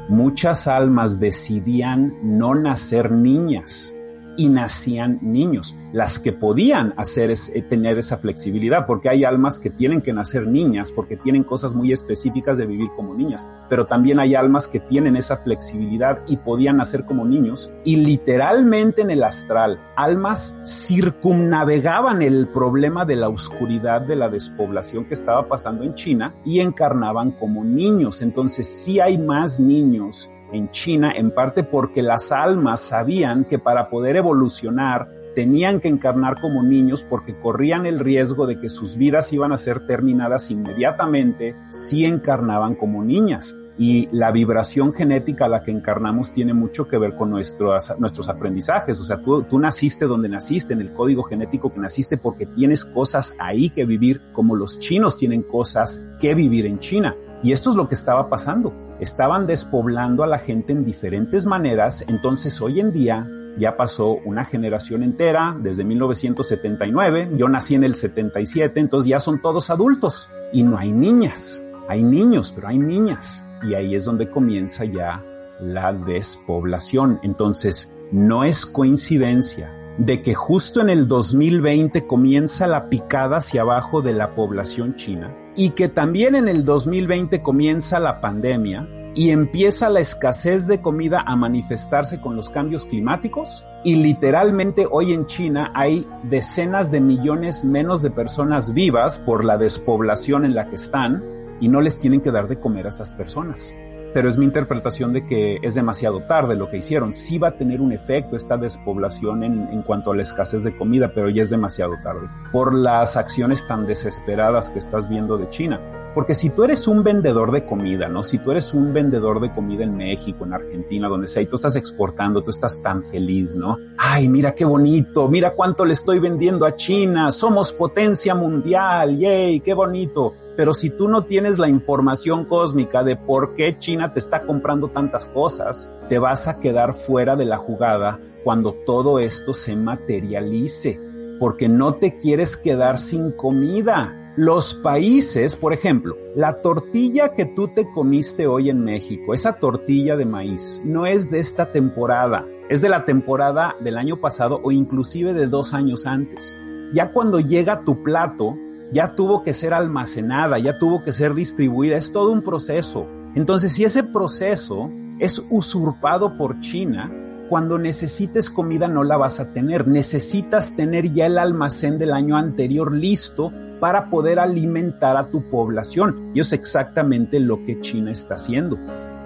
muchas 0.09 0.67
almas 0.67 1.19
decidían 1.19 2.13
no 2.21 2.55
nacer 2.55 3.11
niñas 3.11 3.96
y 4.37 4.47
nacían 4.47 5.19
niños. 5.21 5.75
Las 5.93 6.19
que 6.19 6.31
podían 6.31 6.93
hacer 6.97 7.31
es 7.31 7.49
eh, 7.55 7.61
tener 7.61 7.97
esa 7.97 8.17
flexibilidad, 8.17 8.85
porque 8.85 9.09
hay 9.09 9.23
almas 9.23 9.59
que 9.59 9.69
tienen 9.69 10.01
que 10.01 10.13
nacer 10.13 10.47
niñas, 10.47 10.91
porque 10.91 11.17
tienen 11.17 11.43
cosas 11.43 11.73
muy 11.73 11.91
específicas 11.91 12.57
de 12.57 12.65
vivir 12.65 12.89
como 12.95 13.13
niñas, 13.13 13.49
pero 13.69 13.87
también 13.87 14.19
hay 14.19 14.35
almas 14.35 14.67
que 14.67 14.79
tienen 14.79 15.15
esa 15.15 15.37
flexibilidad 15.37 16.19
y 16.27 16.37
podían 16.37 16.77
nacer 16.77 17.05
como 17.05 17.25
niños 17.25 17.71
y 17.83 17.97
literalmente 17.97 19.01
en 19.01 19.11
el 19.11 19.23
astral, 19.23 19.79
almas 19.95 20.55
circunnavegaban 20.63 22.21
el 22.21 22.47
problema 22.47 23.05
de 23.05 23.15
la 23.15 23.29
oscuridad 23.29 24.01
de 24.01 24.15
la 24.15 24.29
despoblación 24.29 25.05
que 25.05 25.13
estaba 25.13 25.47
pasando 25.47 25.83
en 25.83 25.95
China 25.95 26.35
y 26.45 26.59
encarnaban 26.59 27.31
como 27.31 27.63
niños. 27.63 28.21
Entonces 28.21 28.67
sí 28.67 28.99
hay 28.99 29.17
más 29.17 29.59
niños 29.59 30.29
en 30.51 30.69
China, 30.69 31.11
en 31.15 31.31
parte 31.31 31.63
porque 31.63 32.01
las 32.01 32.31
almas 32.31 32.81
sabían 32.81 33.45
que 33.45 33.59
para 33.59 33.89
poder 33.89 34.17
evolucionar 34.17 35.09
tenían 35.37 35.79
que 35.79 35.87
encarnar 35.87 36.41
como 36.41 36.63
niños 36.63 37.05
porque 37.07 37.39
corrían 37.39 37.85
el 37.85 37.99
riesgo 37.99 38.47
de 38.47 38.59
que 38.59 38.69
sus 38.69 38.97
vidas 38.97 39.31
iban 39.33 39.51
a 39.51 39.59
ser 39.59 39.85
terminadas 39.85 40.49
inmediatamente 40.49 41.55
si 41.69 42.05
encarnaban 42.05 42.73
como 42.73 43.03
niñas. 43.03 43.55
Y 43.77 44.09
la 44.11 44.31
vibración 44.31 44.91
genética 44.91 45.45
a 45.45 45.49
la 45.49 45.61
que 45.61 45.69
encarnamos 45.69 46.33
tiene 46.33 46.55
mucho 46.55 46.87
que 46.87 46.97
ver 46.97 47.15
con 47.15 47.29
nuestros, 47.29 47.93
nuestros 47.99 48.27
aprendizajes. 48.27 48.99
O 48.99 49.03
sea, 49.03 49.21
tú, 49.21 49.43
tú 49.43 49.59
naciste 49.59 50.07
donde 50.07 50.27
naciste, 50.27 50.73
en 50.73 50.81
el 50.81 50.91
código 50.91 51.21
genético 51.21 51.71
que 51.71 51.79
naciste, 51.79 52.17
porque 52.17 52.47
tienes 52.47 52.83
cosas 52.83 53.35
ahí 53.37 53.69
que 53.69 53.85
vivir, 53.85 54.19
como 54.33 54.55
los 54.55 54.79
chinos 54.79 55.15
tienen 55.17 55.43
cosas 55.43 56.03
que 56.19 56.33
vivir 56.33 56.65
en 56.65 56.79
China. 56.79 57.15
Y 57.43 57.51
esto 57.51 57.69
es 57.69 57.75
lo 57.75 57.87
que 57.87 57.93
estaba 57.93 58.27
pasando. 58.27 58.73
Estaban 58.99 59.45
despoblando 59.45 60.23
a 60.23 60.27
la 60.27 60.39
gente 60.39 60.73
en 60.73 60.83
diferentes 60.83 61.45
maneras, 61.45 62.03
entonces 62.07 62.59
hoy 62.61 62.79
en 62.79 62.91
día 62.91 63.27
ya 63.57 63.75
pasó 63.75 64.17
una 64.25 64.45
generación 64.45 65.03
entera, 65.03 65.55
desde 65.59 65.83
1979, 65.83 67.31
yo 67.35 67.49
nací 67.49 67.75
en 67.75 67.83
el 67.83 67.95
77, 67.95 68.79
entonces 68.79 69.09
ya 69.09 69.19
son 69.19 69.41
todos 69.41 69.69
adultos 69.69 70.29
y 70.53 70.63
no 70.63 70.77
hay 70.77 70.91
niñas. 70.91 71.63
Hay 71.89 72.03
niños, 72.03 72.51
pero 72.53 72.67
hay 72.67 72.77
niñas. 72.77 73.45
Y 73.63 73.73
ahí 73.73 73.95
es 73.95 74.05
donde 74.05 74.29
comienza 74.29 74.85
ya 74.85 75.23
la 75.59 75.93
despoblación. 75.93 77.19
Entonces, 77.23 77.91
no 78.11 78.43
es 78.43 78.65
coincidencia 78.65 79.73
de 79.97 80.21
que 80.21 80.35
justo 80.35 80.81
en 80.81 80.89
el 80.89 81.07
2020 81.07 82.05
comienza 82.05 82.67
la 82.67 82.89
picada 82.89 83.37
hacia 83.37 83.61
abajo 83.61 84.01
de 84.01 84.13
la 84.13 84.35
población 84.35 84.95
china 84.95 85.35
y 85.57 85.71
que 85.71 85.89
también 85.89 86.35
en 86.35 86.47
el 86.47 86.63
2020 86.63 87.41
comienza 87.41 87.99
la 87.99 88.21
pandemia 88.21 88.87
y 89.15 89.31
empieza 89.31 89.89
la 89.89 89.99
escasez 89.99 90.67
de 90.67 90.79
comida 90.79 91.23
a 91.25 91.35
manifestarse 91.35 92.21
con 92.21 92.35
los 92.35 92.51
cambios 92.51 92.85
climáticos 92.85 93.65
y 93.83 93.95
literalmente 93.95 94.87
hoy 94.89 95.13
en 95.13 95.25
China 95.25 95.71
hay 95.73 96.07
decenas 96.23 96.91
de 96.91 97.01
millones 97.01 97.65
menos 97.65 98.03
de 98.03 98.11
personas 98.11 98.73
vivas 98.75 99.17
por 99.17 99.43
la 99.43 99.57
despoblación 99.57 100.45
en 100.45 100.53
la 100.53 100.69
que 100.69 100.75
están 100.75 101.23
y 101.59 101.67
no 101.69 101.81
les 101.81 101.97
tienen 101.97 102.21
que 102.21 102.31
dar 102.31 102.47
de 102.47 102.59
comer 102.59 102.85
a 102.85 102.89
estas 102.89 103.09
personas 103.11 103.73
pero 104.17 104.29
es 104.29 104.37
mi 104.39 104.45
interpretación 104.45 105.13
de 105.13 105.27
que 105.27 105.59
es 105.61 105.75
demasiado 105.75 106.23
tarde 106.23 106.55
lo 106.55 106.71
que 106.71 106.77
hicieron. 106.77 107.13
Sí 107.13 107.37
va 107.37 107.49
a 107.49 107.55
tener 107.55 107.81
un 107.81 107.91
efecto 107.91 108.35
esta 108.35 108.57
despoblación 108.57 109.43
en, 109.43 109.83
cuanto 109.83 110.11
a 110.11 110.15
la 110.15 110.23
escasez 110.23 110.63
de 110.63 110.75
comida, 110.75 111.11
pero 111.13 111.29
ya 111.29 111.43
es 111.43 111.51
demasiado 111.51 111.93
tarde 112.01 112.27
por 112.51 112.73
las 112.73 113.15
acciones 113.15 113.67
tan 113.67 113.85
desesperadas 113.85 114.71
que 114.71 114.79
estás 114.79 115.07
viendo 115.07 115.37
de 115.37 115.47
China. 115.49 115.79
Porque 116.15 116.33
si 116.33 116.49
tú 116.49 116.63
eres 116.63 116.87
un 116.87 117.03
vendedor 117.03 117.51
de 117.51 117.67
comida, 117.67 118.07
¿no? 118.07 118.23
Si 118.23 118.39
tú 118.39 118.49
eres 118.49 118.73
un 118.73 118.91
vendedor 118.91 119.39
de 119.39 119.53
comida 119.53 119.83
en 119.83 119.95
México, 119.95 120.45
en 120.45 120.53
Argentina, 120.53 121.07
donde 121.07 121.27
sea, 121.27 121.43
y 121.43 121.45
tú 121.45 121.57
estás 121.57 121.75
exportando, 121.75 122.41
tú 122.41 122.49
estás 122.49 122.81
tan 122.81 123.03
feliz, 123.03 123.55
¿no? 123.55 123.77
Ay, 123.99 124.29
mira 124.29 124.55
qué 124.55 124.65
bonito, 124.65 125.27
mira 125.29 125.53
cuánto 125.53 125.85
le 125.85 125.93
estoy 125.93 126.17
vendiendo 126.17 126.65
a 126.65 126.75
China, 126.75 127.31
somos 127.31 127.71
potencia 127.71 128.33
mundial, 128.33 129.15
yay, 129.19 129.59
qué 129.59 129.75
bonito 129.75 130.33
pero 130.57 130.73
si 130.73 130.89
tú 130.89 131.07
no 131.07 131.23
tienes 131.23 131.59
la 131.59 131.69
información 131.69 132.43
cósmica 132.43 133.03
de 133.03 133.15
por 133.15 133.53
qué 133.53 133.77
China 133.77 134.11
te 134.11 134.19
está 134.19 134.43
comprando 134.45 134.89
tantas 134.89 135.27
cosas, 135.27 135.93
te 136.09 136.17
vas 136.17 136.47
a 136.47 136.59
quedar 136.59 136.95
fuera 136.95 137.35
de 137.35 137.45
la 137.45 137.57
jugada 137.57 138.19
cuando 138.43 138.73
todo 138.73 139.19
esto 139.19 139.53
se 139.53 139.75
materialice, 139.75 140.99
porque 141.39 141.69
no 141.69 141.93
te 141.93 142.17
quieres 142.17 142.57
quedar 142.57 142.97
sin 142.97 143.31
comida. 143.31 144.33
Los 144.35 144.73
países, 144.73 145.55
por 145.55 145.73
ejemplo, 145.73 146.17
la 146.35 146.61
tortilla 146.61 147.33
que 147.33 147.45
tú 147.45 147.67
te 147.67 147.91
comiste 147.91 148.47
hoy 148.47 148.71
en 148.71 148.83
México, 148.83 149.35
esa 149.35 149.53
tortilla 149.59 150.15
de 150.15 150.25
maíz, 150.25 150.81
no 150.83 151.05
es 151.05 151.29
de 151.29 151.39
esta 151.39 151.71
temporada, 151.71 152.45
es 152.69 152.81
de 152.81 152.89
la 152.89 153.05
temporada 153.05 153.75
del 153.79 153.97
año 153.97 154.19
pasado 154.21 154.59
o 154.63 154.71
inclusive 154.71 155.33
de 155.33 155.47
dos 155.47 155.75
años 155.75 156.07
antes. 156.07 156.59
Ya 156.93 157.11
cuando 157.11 157.39
llega 157.39 157.83
tu 157.83 158.01
plato, 158.01 158.55
ya 158.91 159.15
tuvo 159.15 159.43
que 159.43 159.53
ser 159.53 159.73
almacenada, 159.73 160.59
ya 160.59 160.79
tuvo 160.79 161.03
que 161.03 161.13
ser 161.13 161.33
distribuida, 161.33 161.97
es 161.97 162.11
todo 162.11 162.31
un 162.31 162.41
proceso. 162.41 163.07
Entonces, 163.35 163.73
si 163.73 163.83
ese 163.83 164.03
proceso 164.03 164.89
es 165.19 165.41
usurpado 165.49 166.37
por 166.37 166.59
China, 166.59 167.11
cuando 167.49 167.77
necesites 167.77 168.49
comida 168.49 168.87
no 168.87 169.03
la 169.03 169.17
vas 169.17 169.39
a 169.39 169.53
tener, 169.53 169.87
necesitas 169.87 170.75
tener 170.75 171.11
ya 171.11 171.27
el 171.27 171.37
almacén 171.37 171.97
del 171.97 172.13
año 172.13 172.37
anterior 172.37 172.93
listo 172.93 173.51
para 173.79 174.09
poder 174.09 174.39
alimentar 174.39 175.17
a 175.17 175.29
tu 175.29 175.49
población. 175.49 176.31
Y 176.33 176.39
es 176.39 176.51
exactamente 176.53 177.39
lo 177.39 177.63
que 177.63 177.79
China 177.79 178.11
está 178.11 178.35
haciendo. 178.35 178.77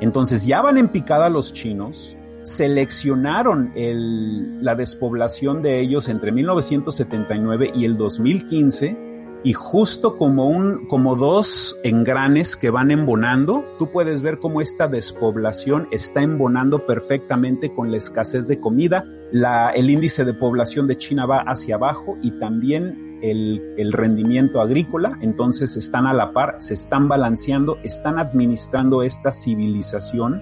Entonces 0.01 0.45
ya 0.45 0.61
van 0.61 0.77
en 0.77 0.89
picada 0.89 1.29
los 1.29 1.53
chinos, 1.53 2.15
seleccionaron 2.43 3.71
el, 3.75 4.63
la 4.63 4.75
despoblación 4.75 5.61
de 5.61 5.79
ellos 5.79 6.09
entre 6.09 6.31
1979 6.31 7.71
y 7.75 7.85
el 7.85 7.97
2015 7.97 9.10
y 9.43 9.53
justo 9.53 10.17
como 10.17 10.47
un, 10.47 10.87
como 10.87 11.15
dos 11.15 11.77
engranes 11.83 12.55
que 12.55 12.69
van 12.69 12.91
embonando, 12.91 13.65
tú 13.79 13.91
puedes 13.91 14.21
ver 14.21 14.37
cómo 14.37 14.61
esta 14.61 14.87
despoblación 14.87 15.87
está 15.91 16.21
embonando 16.21 16.85
perfectamente 16.85 17.73
con 17.73 17.89
la 17.89 17.97
escasez 17.97 18.47
de 18.47 18.59
comida. 18.59 19.05
La, 19.31 19.69
el 19.69 19.89
índice 19.89 20.25
de 20.25 20.33
población 20.33 20.87
de 20.87 20.97
China 20.97 21.25
va 21.25 21.39
hacia 21.39 21.75
abajo 21.75 22.17
y 22.21 22.31
también 22.39 23.19
el, 23.23 23.73
el 23.77 23.91
rendimiento 23.93 24.61
agrícola. 24.61 25.17
Entonces 25.21 25.75
están 25.75 26.05
a 26.05 26.13
la 26.13 26.33
par, 26.33 26.57
se 26.59 26.75
están 26.75 27.07
balanceando, 27.07 27.77
están 27.83 28.19
administrando 28.19 29.01
esta 29.01 29.31
civilización 29.31 30.41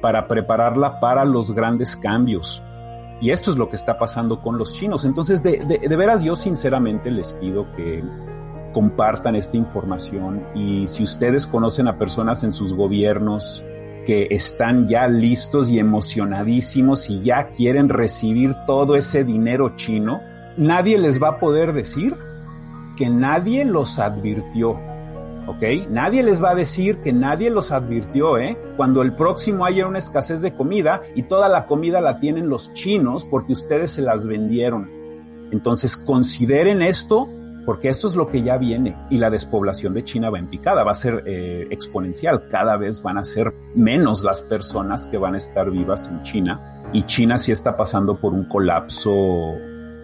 para 0.00 0.26
prepararla 0.26 0.98
para 0.98 1.24
los 1.24 1.54
grandes 1.54 1.96
cambios. 1.96 2.60
Y 3.22 3.30
esto 3.30 3.52
es 3.52 3.56
lo 3.56 3.68
que 3.68 3.76
está 3.76 3.98
pasando 3.98 4.42
con 4.42 4.58
los 4.58 4.72
chinos. 4.72 5.04
Entonces, 5.04 5.42
de, 5.44 5.64
de, 5.64 5.88
de 5.88 5.96
veras, 5.96 6.24
yo 6.24 6.34
sinceramente 6.34 7.10
les 7.10 7.32
pido 7.34 7.70
que 7.76 8.02
compartan 8.72 9.36
esta 9.36 9.56
información 9.56 10.44
y 10.54 10.86
si 10.88 11.04
ustedes 11.04 11.46
conocen 11.46 11.86
a 11.86 11.98
personas 11.98 12.42
en 12.42 12.52
sus 12.52 12.74
gobiernos 12.74 13.62
que 14.06 14.26
están 14.30 14.88
ya 14.88 15.06
listos 15.06 15.70
y 15.70 15.78
emocionadísimos 15.78 17.08
y 17.08 17.22
ya 17.22 17.50
quieren 17.50 17.88
recibir 17.88 18.56
todo 18.66 18.96
ese 18.96 19.22
dinero 19.22 19.76
chino, 19.76 20.20
nadie 20.56 20.98
les 20.98 21.22
va 21.22 21.28
a 21.28 21.38
poder 21.38 21.72
decir 21.72 22.16
que 22.96 23.08
nadie 23.08 23.64
los 23.64 24.00
advirtió. 24.00 24.80
¿Ok? 25.46 25.88
Nadie 25.90 26.22
les 26.22 26.42
va 26.42 26.50
a 26.50 26.54
decir 26.54 26.98
que 26.98 27.12
nadie 27.12 27.50
los 27.50 27.72
advirtió, 27.72 28.38
¿eh? 28.38 28.56
Cuando 28.76 29.02
el 29.02 29.14
próximo 29.14 29.64
haya 29.64 29.86
una 29.86 29.98
escasez 29.98 30.40
de 30.40 30.54
comida 30.54 31.02
y 31.14 31.24
toda 31.24 31.48
la 31.48 31.66
comida 31.66 32.00
la 32.00 32.20
tienen 32.20 32.48
los 32.48 32.72
chinos 32.74 33.24
porque 33.24 33.52
ustedes 33.52 33.90
se 33.90 34.02
las 34.02 34.26
vendieron. 34.26 34.88
Entonces 35.50 35.96
consideren 35.96 36.80
esto 36.80 37.28
porque 37.64 37.88
esto 37.88 38.08
es 38.08 38.14
lo 38.14 38.28
que 38.28 38.42
ya 38.42 38.56
viene 38.56 38.96
y 39.10 39.18
la 39.18 39.30
despoblación 39.30 39.94
de 39.94 40.04
China 40.04 40.30
va 40.30 40.38
en 40.38 40.48
picada, 40.48 40.84
va 40.84 40.92
a 40.92 40.94
ser 40.94 41.22
eh, 41.26 41.66
exponencial, 41.70 42.48
cada 42.48 42.76
vez 42.76 43.02
van 43.02 43.18
a 43.18 43.24
ser 43.24 43.54
menos 43.74 44.24
las 44.24 44.42
personas 44.42 45.06
que 45.06 45.18
van 45.18 45.34
a 45.34 45.38
estar 45.38 45.70
vivas 45.70 46.08
en 46.08 46.22
China 46.22 46.88
y 46.92 47.04
China 47.04 47.38
sí 47.38 47.52
está 47.52 47.76
pasando 47.76 48.18
por 48.20 48.32
un 48.32 48.48
colapso 48.48 49.12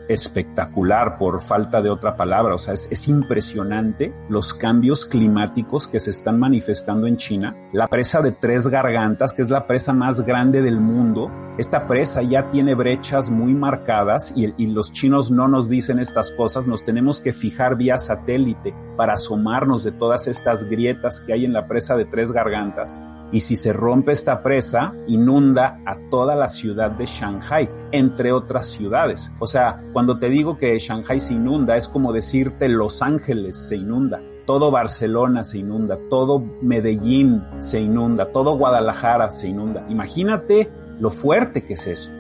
espectacular, 0.09 1.19
por 1.19 1.43
falta 1.43 1.83
de 1.83 1.91
otra 1.91 2.17
palabra. 2.17 2.55
O 2.55 2.59
sea, 2.59 2.75
es, 2.75 2.89
es, 2.91 3.09
impresionante 3.09 4.15
los 4.29 4.55
cambios 4.55 5.07
climáticos 5.07 5.87
que 5.87 6.01
se 6.01 6.11
están 6.11 6.39
manifestando 6.39 7.07
en 7.07 7.17
China. 7.17 7.55
La 7.73 7.89
presa 7.89 8.23
de 8.23 8.33
tres 8.33 8.67
gargantas, 8.67 9.33
que 9.33 9.43
es 9.43 9.51
la 9.51 9.67
presa 9.67 9.93
más 9.93 10.23
grande 10.23 10.63
del 10.63 10.81
mundo, 10.81 11.31
esta 11.59 11.87
presa 11.87 12.23
ya 12.23 12.51
tiene 12.51 12.75
brechas 12.75 13.31
muy 13.31 13.55
marcadas 13.55 14.33
y, 14.37 14.55
y 14.57 14.67
los 14.69 14.93
chinos 14.93 15.31
no 15.31 15.49
nos 15.49 15.69
dicen 15.69 15.99
estas 15.99 16.31
cosas. 16.33 16.67
Nos 16.67 16.85
tenemos 16.85 17.21
que 17.21 17.33
fijar 17.33 17.77
vía 17.77 17.99
satélite 17.99 18.75
para 18.97 19.15
asomarnos 19.15 19.85
de 19.85 19.93
todas 19.93 20.27
estas 20.27 20.65
grietas 20.65 21.21
que 21.21 21.33
hay 21.33 21.45
en 21.45 21.53
la 21.53 21.67
presa 21.67 21.97
de 21.97 22.05
tres 22.05 22.33
gargantas 22.33 23.01
y 23.31 23.41
si 23.41 23.57
se 23.57 23.73
rompe 23.73 24.13
esta 24.13 24.43
presa, 24.43 24.95
inunda 25.07 25.81
a 25.85 25.97
toda 26.11 26.35
la 26.35 26.49
ciudad 26.49 26.91
de 26.91 27.07
Shanghai, 27.07 27.69
entre 27.93 28.33
otras 28.33 28.67
ciudades. 28.69 29.33
O 29.39 29.47
sea, 29.47 29.83
cuando 29.93 30.19
te 30.19 30.29
digo 30.29 30.57
que 30.57 30.79
Shanghai 30.79 31.21
se 31.21 31.35
inunda, 31.35 31.77
es 31.77 31.89
como 31.89 32.13
decirte 32.13 32.69
Los 32.69 33.03
Ángeles 33.03 33.57
se 33.57 33.77
inunda, 33.77 34.21
todo 34.47 34.71
Barcelona 34.71 35.45
se 35.45 35.59
inunda, 35.59 35.99
todo 36.09 36.43
Medellín 36.63 37.45
se 37.59 37.81
inunda, 37.81 38.33
todo 38.33 38.57
Guadalajara 38.57 39.29
se 39.29 39.49
inunda. 39.49 39.85
Imagínate 39.91 40.71
lo 40.99 41.11
fuerte 41.11 41.65
que 41.65 41.75
es 41.75 41.87
eso. 41.87 42.13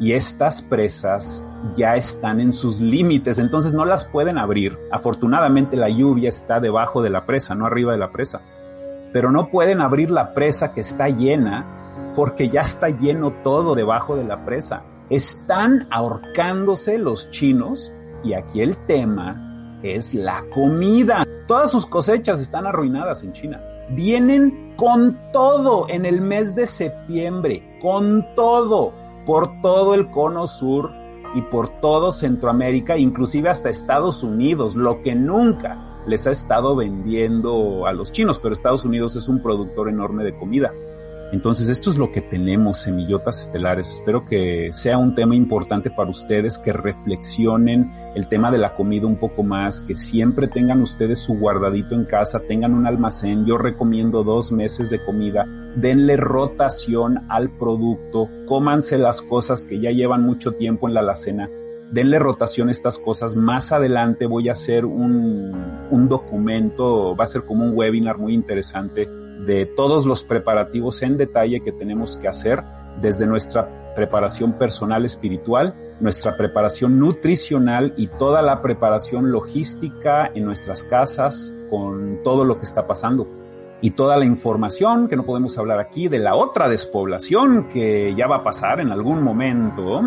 Y 0.00 0.12
estas 0.12 0.62
presas 0.62 1.44
ya 1.76 1.96
están 1.96 2.40
en 2.40 2.52
sus 2.52 2.80
límites, 2.80 3.38
entonces 3.40 3.74
no 3.74 3.84
las 3.84 4.04
pueden 4.04 4.38
abrir. 4.38 4.78
Afortunadamente 4.92 5.76
la 5.76 5.88
lluvia 5.88 6.28
está 6.28 6.60
debajo 6.60 7.02
de 7.02 7.10
la 7.10 7.26
presa, 7.26 7.56
no 7.56 7.66
arriba 7.66 7.92
de 7.92 7.98
la 7.98 8.12
presa 8.12 8.42
pero 9.12 9.30
no 9.30 9.50
pueden 9.50 9.80
abrir 9.80 10.10
la 10.10 10.34
presa 10.34 10.72
que 10.72 10.80
está 10.80 11.08
llena 11.08 12.12
porque 12.14 12.48
ya 12.48 12.62
está 12.62 12.88
lleno 12.88 13.32
todo 13.44 13.74
debajo 13.74 14.16
de 14.16 14.24
la 14.24 14.44
presa. 14.44 14.82
Están 15.10 15.86
ahorcándose 15.90 16.98
los 16.98 17.30
chinos 17.30 17.92
y 18.24 18.32
aquí 18.32 18.60
el 18.60 18.76
tema 18.86 19.78
es 19.82 20.14
la 20.14 20.44
comida. 20.52 21.24
Todas 21.46 21.70
sus 21.70 21.86
cosechas 21.86 22.40
están 22.40 22.66
arruinadas 22.66 23.22
en 23.22 23.32
China. 23.32 23.62
Vienen 23.90 24.74
con 24.76 25.16
todo 25.32 25.88
en 25.88 26.04
el 26.04 26.20
mes 26.20 26.54
de 26.54 26.66
septiembre, 26.66 27.78
con 27.80 28.26
todo, 28.34 28.92
por 29.24 29.60
todo 29.62 29.94
el 29.94 30.10
cono 30.10 30.46
sur 30.46 30.90
y 31.34 31.42
por 31.42 31.68
todo 31.80 32.12
Centroamérica, 32.12 32.98
inclusive 32.98 33.48
hasta 33.48 33.70
Estados 33.70 34.22
Unidos, 34.22 34.76
lo 34.76 35.02
que 35.02 35.14
nunca 35.14 35.87
les 36.08 36.26
ha 36.26 36.30
estado 36.30 36.74
vendiendo 36.74 37.86
a 37.86 37.92
los 37.92 38.10
chinos, 38.10 38.38
pero 38.38 38.52
Estados 38.52 38.84
Unidos 38.84 39.14
es 39.16 39.28
un 39.28 39.42
productor 39.42 39.88
enorme 39.88 40.24
de 40.24 40.36
comida. 40.36 40.72
Entonces 41.30 41.68
esto 41.68 41.90
es 41.90 41.98
lo 41.98 42.10
que 42.10 42.22
tenemos, 42.22 42.78
semillotas 42.78 43.40
estelares. 43.40 43.92
Espero 43.92 44.24
que 44.24 44.70
sea 44.72 44.96
un 44.96 45.14
tema 45.14 45.36
importante 45.36 45.90
para 45.90 46.08
ustedes, 46.08 46.56
que 46.56 46.72
reflexionen 46.72 47.92
el 48.14 48.28
tema 48.28 48.50
de 48.50 48.56
la 48.56 48.74
comida 48.74 49.06
un 49.06 49.16
poco 49.16 49.42
más, 49.42 49.82
que 49.82 49.94
siempre 49.94 50.48
tengan 50.48 50.80
ustedes 50.80 51.18
su 51.18 51.38
guardadito 51.38 51.94
en 51.94 52.06
casa, 52.06 52.40
tengan 52.48 52.72
un 52.72 52.86
almacén. 52.86 53.44
Yo 53.44 53.58
recomiendo 53.58 54.24
dos 54.24 54.52
meses 54.52 54.88
de 54.88 55.04
comida, 55.04 55.44
denle 55.76 56.16
rotación 56.16 57.26
al 57.28 57.50
producto, 57.50 58.30
cómanse 58.46 58.96
las 58.96 59.20
cosas 59.20 59.66
que 59.66 59.80
ya 59.80 59.90
llevan 59.90 60.22
mucho 60.22 60.52
tiempo 60.52 60.88
en 60.88 60.94
la 60.94 61.00
alacena 61.00 61.50
denle 61.90 62.18
rotación 62.18 62.68
a 62.68 62.70
estas 62.70 62.98
cosas. 62.98 63.34
Más 63.34 63.72
adelante 63.72 64.26
voy 64.26 64.48
a 64.48 64.52
hacer 64.52 64.84
un, 64.84 65.52
un, 65.90 66.08
documento, 66.08 67.16
va 67.16 67.24
a 67.24 67.26
ser 67.26 67.44
como 67.44 67.64
un 67.64 67.76
webinar 67.76 68.18
muy 68.18 68.34
interesante 68.34 69.06
de 69.06 69.66
todos 69.66 70.06
los 70.06 70.24
preparativos 70.24 71.02
en 71.02 71.16
detalle 71.16 71.60
que 71.60 71.72
tenemos 71.72 72.16
que 72.16 72.28
hacer 72.28 72.62
desde 73.00 73.26
nuestra 73.26 73.94
preparación 73.94 74.52
personal 74.54 75.04
espiritual, 75.04 75.74
nuestra 76.00 76.36
preparación 76.36 76.98
nutricional 76.98 77.94
y 77.96 78.08
toda 78.08 78.42
la 78.42 78.62
preparación 78.62 79.30
logística 79.32 80.30
en 80.34 80.44
nuestras 80.44 80.84
casas 80.84 81.54
con 81.70 82.22
todo 82.22 82.44
lo 82.44 82.58
que 82.58 82.64
está 82.64 82.86
pasando. 82.86 83.26
Y 83.80 83.92
toda 83.92 84.16
la 84.16 84.24
información 84.24 85.08
que 85.08 85.16
no 85.16 85.24
podemos 85.24 85.56
hablar 85.56 85.78
aquí 85.78 86.08
de 86.08 86.18
la 86.18 86.34
otra 86.34 86.68
despoblación 86.68 87.68
que 87.68 88.14
ya 88.16 88.26
va 88.26 88.36
a 88.36 88.44
pasar 88.44 88.80
en 88.80 88.90
algún 88.90 89.22
momento, 89.22 90.02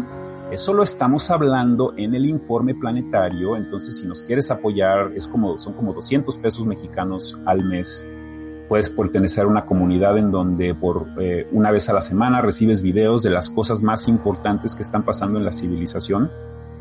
eso 0.51 0.73
lo 0.73 0.83
estamos 0.83 1.31
hablando 1.31 1.93
en 1.95 2.13
el 2.13 2.25
informe 2.25 2.75
planetario, 2.75 3.55
entonces 3.55 3.99
si 3.99 4.05
nos 4.05 4.21
quieres 4.21 4.51
apoyar, 4.51 5.13
es 5.15 5.25
como, 5.25 5.57
son 5.57 5.73
como 5.73 5.93
200 5.93 6.37
pesos 6.39 6.65
mexicanos 6.65 7.39
al 7.45 7.63
mes. 7.63 8.05
Puedes 8.67 8.89
pertenecer 8.89 9.45
a 9.45 9.47
una 9.47 9.65
comunidad 9.65 10.17
en 10.17 10.29
donde 10.29 10.75
por 10.75 11.07
eh, 11.21 11.47
una 11.53 11.71
vez 11.71 11.87
a 11.87 11.93
la 11.93 12.01
semana 12.01 12.41
recibes 12.41 12.81
videos 12.81 13.23
de 13.23 13.29
las 13.29 13.49
cosas 13.49 13.81
más 13.81 14.09
importantes 14.09 14.75
que 14.75 14.81
están 14.81 15.03
pasando 15.03 15.39
en 15.39 15.45
la 15.45 15.53
civilización. 15.53 16.29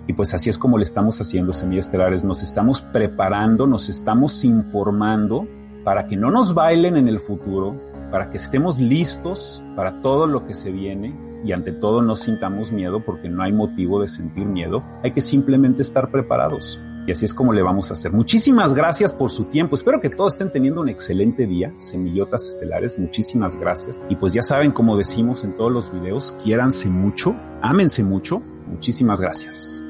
Y 0.09 0.15
pues 0.15 0.35
así 0.35 0.51
es 0.51 0.59
como 0.59 0.77
le 0.77 0.83
estamos 0.83 1.21
haciendo, 1.21 1.53
Semillas 1.53 1.87
Estelares. 1.87 2.25
Nos 2.25 2.43
estamos 2.43 2.83
preparando, 2.83 3.69
nos 3.69 3.89
estamos 3.89 4.45
informando 4.45 5.47
para 5.85 6.07
que 6.07 6.17
no 6.17 6.33
nos 6.33 6.55
bailen 6.55 6.97
en 6.97 7.07
el 7.07 7.21
futuro, 7.21 7.77
para 8.11 8.31
que 8.31 8.37
estemos 8.37 8.79
listos 8.81 9.63
para 9.77 10.01
todo 10.03 10.27
lo 10.27 10.45
que 10.47 10.55
se 10.55 10.71
viene 10.71 11.15
y 11.45 11.53
ante 11.53 11.73
todo 11.73 12.03
no 12.03 12.17
sintamos 12.17 12.73
miedo 12.73 13.05
porque 13.05 13.29
no 13.29 13.43
hay 13.43 13.53
motivo 13.53 14.01
de 14.01 14.09
sentir 14.09 14.47
miedo, 14.47 14.83
hay 15.03 15.13
que 15.13 15.21
simplemente 15.21 15.83
estar 15.83 16.11
preparados. 16.11 16.79
Y 17.07 17.13
así 17.13 17.25
es 17.25 17.33
como 17.33 17.53
le 17.53 17.63
vamos 17.63 17.91
a 17.91 17.95
hacer. 17.95 18.13
Muchísimas 18.13 18.75
gracias 18.75 19.13
por 19.13 19.31
su 19.31 19.45
tiempo. 19.47 19.75
Espero 19.75 20.01
que 20.01 20.11
todos 20.11 20.35
estén 20.35 20.53
teniendo 20.53 20.83
un 20.83 20.91
excelente 20.91 21.47
día. 21.47 21.73
Semillotas 21.79 22.45
estelares, 22.51 22.99
muchísimas 22.99 23.59
gracias. 23.59 24.01
Y 24.11 24.17
pues 24.17 24.35
ya 24.35 24.43
saben, 24.43 24.71
como 24.71 24.97
decimos 24.97 25.43
en 25.43 25.57
todos 25.57 25.73
los 25.73 25.91
videos, 25.91 26.37
quiéranse 26.43 26.91
mucho, 26.91 27.35
ámense 27.63 28.05
mucho. 28.05 28.43
Muchísimas 28.69 29.21
gracias. 29.21 29.83